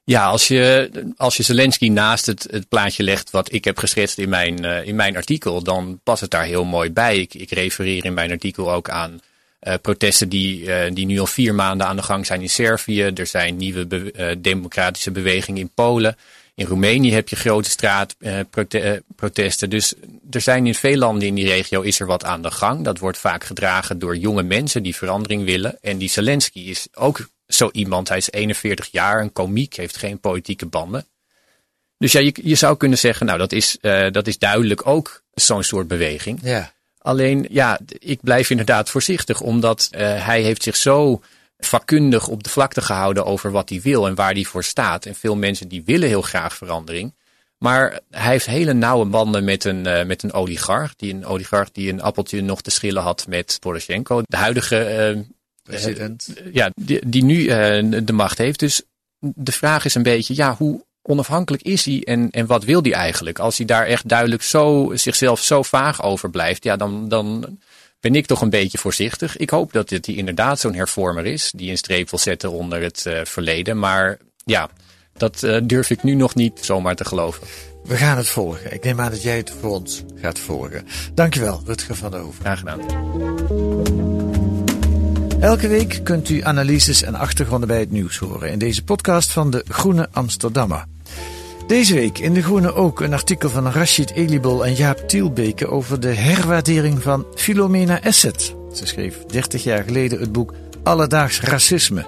Ja, 0.04 0.26
als 0.26 0.48
je, 0.48 0.92
als 1.18 1.38
je 1.38 1.44
Zelensky 1.44 1.90
naast 1.90 2.26
het, 2.26 2.48
het 2.52 2.68
plaatje 2.68 3.04
legt 3.04 3.32
wat 3.32 3.54
ik 3.54 3.64
heb 3.64 3.78
geschetst 3.78 4.18
in 4.18 4.30
mijn, 4.30 4.66
uh, 4.66 4.88
in 4.88 4.96
mijn 4.96 5.16
artikel, 5.16 5.64
dan 5.64 6.00
past 6.04 6.22
het 6.22 6.32
daar 6.32 6.44
heel 6.44 6.66
mooi 6.66 6.92
bij. 6.92 7.18
Ik, 7.18 7.34
ik 7.34 7.52
refereer 7.52 8.06
in 8.06 8.14
mijn 8.14 8.32
artikel 8.32 8.72
ook 8.72 8.90
aan 8.90 9.20
uh, 9.62 9.74
protesten 9.82 10.30
die, 10.30 10.62
uh, 10.62 10.76
die 10.94 11.06
nu 11.06 11.20
al 11.20 11.28
vier 11.28 11.56
maanden 11.56 11.88
aan 11.88 11.96
de 11.96 12.04
gang 12.04 12.26
zijn 12.26 12.42
in 12.42 12.50
Servië. 12.50 13.02
Er 13.02 13.28
zijn 13.28 13.58
nieuwe 13.58 14.12
democratische 14.38 15.12
bewegingen 15.12 15.62
in 15.62 15.72
Polen. 15.74 16.16
In 16.60 16.66
Roemenië 16.66 17.14
heb 17.14 17.30
je 17.30 17.36
grote 17.36 17.70
straatprotesten. 17.70 19.70
dus 19.70 19.94
er 20.32 20.42
zijn 20.42 20.68
in 20.68 20.76
veel 20.76 20.98
landen 20.98 21.28
in 21.28 21.36
die 21.36 21.48
regio 21.48 21.82
is 21.82 22.00
er 22.00 22.06
wat 22.06 22.24
aan 22.24 22.42
de 22.42 22.52
gang. 22.52 22.84
Dat 22.84 23.00
wordt 23.00 23.18
vaak 23.18 23.44
gedragen 23.44 24.00
door 24.00 24.18
jonge 24.18 24.44
mensen 24.44 24.84
die 24.84 24.96
verandering 24.96 25.46
willen. 25.46 25.78
En 25.82 25.98
die 25.98 26.10
Zelensky 26.10 26.60
is 26.60 26.88
ook 26.94 27.30
zo 27.48 27.70
iemand. 27.72 28.08
Hij 28.08 28.18
is 28.18 28.32
41 28.32 28.88
jaar, 28.92 29.22
een 29.22 29.34
komiek, 29.34 29.76
heeft 29.76 29.98
geen 29.98 30.20
politieke 30.20 30.66
banden. 30.66 31.06
Dus 31.98 32.12
ja, 32.12 32.20
je, 32.20 32.34
je 32.44 32.56
zou 32.56 32.78
kunnen 32.78 32.98
zeggen, 32.98 33.26
nou 33.26 33.38
dat 33.38 33.52
is, 33.52 33.78
uh, 33.82 34.12
dat 34.12 34.28
is 34.28 34.38
duidelijk 34.38 34.88
ook 34.88 35.24
zo'n 35.34 35.64
soort 35.64 35.88
beweging. 35.88 36.40
Ja. 36.44 36.74
Alleen, 36.98 37.46
ja, 37.50 37.80
ik 38.00 38.20
blijf 38.22 38.50
inderdaad 38.50 38.90
voorzichtig, 38.90 39.42
omdat 39.42 39.90
uh, 39.92 40.26
hij 40.26 40.42
heeft 40.42 40.64
zich 40.64 40.76
zo 40.76 41.22
vakkundig 41.60 42.28
op 42.28 42.44
de 42.44 42.50
vlakte 42.50 42.82
gehouden 42.82 43.26
over 43.26 43.52
wat 43.52 43.70
hij 43.70 43.82
wil 43.82 44.08
en 44.08 44.16
waar 44.16 44.34
hij 44.34 44.44
voor 44.44 44.64
staat. 44.64 45.06
En 45.06 45.16
veel 45.16 45.36
mensen 45.36 45.68
die 45.68 45.84
willen 45.86 46.08
heel 46.08 46.22
graag 46.22 46.56
verandering. 46.56 47.14
Maar 47.58 48.00
hij 48.10 48.32
heeft 48.32 48.46
hele 48.46 48.74
nauwe 48.74 49.06
banden 49.06 49.44
met 49.44 49.64
een, 49.64 49.88
uh, 49.88 50.04
met 50.04 50.24
een 50.24 50.34
oligarch. 50.34 50.96
Die 50.96 51.14
een 51.14 51.26
oligarch 51.26 51.72
die 51.72 51.92
een 51.92 52.02
appeltje 52.02 52.42
nog 52.42 52.62
te 52.62 52.70
schillen 52.70 53.02
had 53.02 53.28
met 53.28 53.58
Poroshenko. 53.60 54.22
De 54.26 54.38
huidige 54.38 55.14
uh, 55.16 55.22
president. 55.64 56.34
ja, 56.52 56.72
die, 56.76 57.10
die 57.10 57.24
nu 57.24 57.46
de 58.04 58.14
macht 58.14 58.38
heeft. 58.38 58.60
Dus 58.60 58.82
de 59.20 59.52
vraag 59.52 59.86
is 59.86 59.96
een 59.96 60.04
beetje, 60.04 60.36
ja, 60.36 60.56
hoe 60.56 60.84
onafhankelijk 61.02 61.64
is 61.64 61.86
hij 61.86 62.02
en, 62.04 62.30
en 62.30 62.46
wat 62.46 62.64
wil 62.64 62.82
hij 62.82 62.94
eigenlijk? 62.94 63.40
Als 63.40 63.58
hij 63.58 63.66
daar 63.66 63.86
echt 63.86 64.08
duidelijk 64.08 64.42
zo, 64.42 64.92
zichzelf 64.94 65.44
zo 65.44 65.64
vaag 65.64 66.04
over 66.04 66.30
blijft, 66.30 66.64
ja, 66.64 66.76
dan, 66.76 67.10
dan 67.10 67.60
ben 68.00 68.16
ik 68.16 68.26
toch 68.26 68.42
een 68.42 68.50
beetje 68.50 68.78
voorzichtig. 68.78 69.38
Ik 69.38 69.50
hoop 69.50 69.74
dat 69.74 69.90
hij 69.90 70.00
inderdaad 70.02 70.60
zo'n 70.60 70.74
hervormer 70.74 71.26
is, 71.26 71.52
die 71.56 71.72
een 71.72 71.78
streep 71.78 72.10
wil 72.10 72.20
zetten 72.20 72.52
onder 72.52 72.82
het 72.82 73.06
uh, 73.08 73.20
verleden. 73.24 73.80
Maar 73.80 74.18
ja, 74.46 74.70
dat 75.14 75.44
uh, 75.44 75.58
durf 75.64 75.90
ik 75.90 76.04
nu 76.04 76.14
nog 76.14 76.36
niet 76.36 76.60
zomaar 76.62 76.96
te 76.96 77.06
geloven. 77.06 77.48
We 77.84 77.96
gaan 77.96 78.18
het 78.18 78.28
volgen. 78.28 78.74
Ik 78.74 78.84
neem 78.84 79.00
aan 79.00 79.12
dat 79.12 79.24
jij 79.24 79.38
het 79.38 79.54
voor 79.60 79.70
ons 79.70 80.04
gaat 80.16 80.40
volgen. 80.40 80.88
Dankjewel, 81.14 81.62
Rutger 81.66 81.96
van 81.96 82.12
der 82.12 82.20
Hoeven. 82.20 82.44
Graag 82.44 82.60
gedaan. 82.60 82.80
Elke 85.40 85.68
week 85.68 86.00
kunt 86.04 86.30
u 86.30 86.44
analyses 86.44 87.02
en 87.02 87.16
achtergronden 87.16 87.68
bij 87.68 87.80
het 87.80 87.92
nieuws 87.92 88.18
horen 88.18 88.52
in 88.52 88.60
deze 88.60 88.84
podcast 88.84 89.32
van 89.32 89.50
de 89.50 89.66
Groene 89.68 90.08
Amsterdammer. 90.12 90.86
Deze 91.70 91.94
week 91.94 92.18
in 92.18 92.34
De 92.34 92.42
Groene 92.42 92.74
ook 92.74 93.00
een 93.00 93.14
artikel 93.14 93.50
van 93.50 93.72
Rashid 93.72 94.12
Elibol 94.12 94.66
en 94.66 94.74
Jaap 94.74 95.08
Tielbeke 95.08 95.68
over 95.68 96.00
de 96.00 96.14
herwaardering 96.14 97.02
van 97.02 97.26
Philomena 97.36 98.02
Asset. 98.04 98.56
Ze 98.74 98.86
schreef 98.86 99.26
30 99.26 99.64
jaar 99.64 99.84
geleden 99.84 100.20
het 100.20 100.32
boek 100.32 100.54
Alledaags 100.84 101.42
Racisme. 101.42 102.06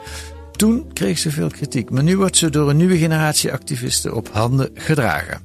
Toen 0.52 0.94
kreeg 0.94 1.18
ze 1.18 1.32
veel 1.32 1.50
kritiek, 1.50 1.90
maar 1.90 2.04
nu 2.04 2.18
wordt 2.18 2.38
ze 2.38 2.50
door 2.50 2.70
een 2.70 2.78
nieuwe 2.78 2.98
generatie 2.98 3.52
activisten 3.52 4.16
op 4.16 4.30
handen 4.32 4.70
gedragen. 4.74 5.42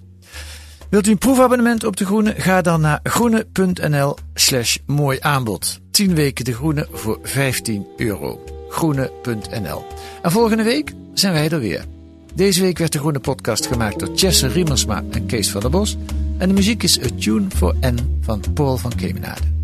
Wilt 0.90 1.06
u 1.06 1.10
een 1.10 1.18
proefabonnement 1.18 1.84
op 1.84 1.96
De 1.96 2.04
Groene? 2.04 2.34
Ga 2.36 2.62
dan 2.62 2.80
naar 2.80 3.00
groene.nl 3.02 4.16
slash 4.34 4.76
mooi 4.86 5.18
aanbod. 5.20 5.80
10 5.90 6.14
weken 6.14 6.44
De 6.44 6.54
Groene 6.54 6.88
voor 6.92 7.18
15 7.22 7.86
euro. 7.96 8.44
Groene.nl 8.68 9.86
En 10.22 10.30
volgende 10.30 10.62
week 10.62 10.92
zijn 11.14 11.32
wij 11.32 11.48
er 11.48 11.60
weer. 11.60 11.95
Deze 12.36 12.60
week 12.60 12.78
werd 12.78 12.92
de 12.92 12.98
Groene 12.98 13.20
Podcast 13.20 13.66
gemaakt 13.66 13.98
door 13.98 14.14
Jesse 14.14 14.46
Riemersma 14.46 15.04
en 15.10 15.26
Kees 15.26 15.50
van 15.50 15.60
der 15.60 15.70
Bos. 15.70 15.96
En 16.38 16.48
de 16.48 16.54
muziek 16.54 16.82
is 16.82 17.02
A 17.02 17.08
Tune 17.18 17.46
for 17.48 17.74
N 17.80 18.18
van 18.20 18.42
Paul 18.54 18.76
van 18.76 18.94
Kemenade. 18.94 19.55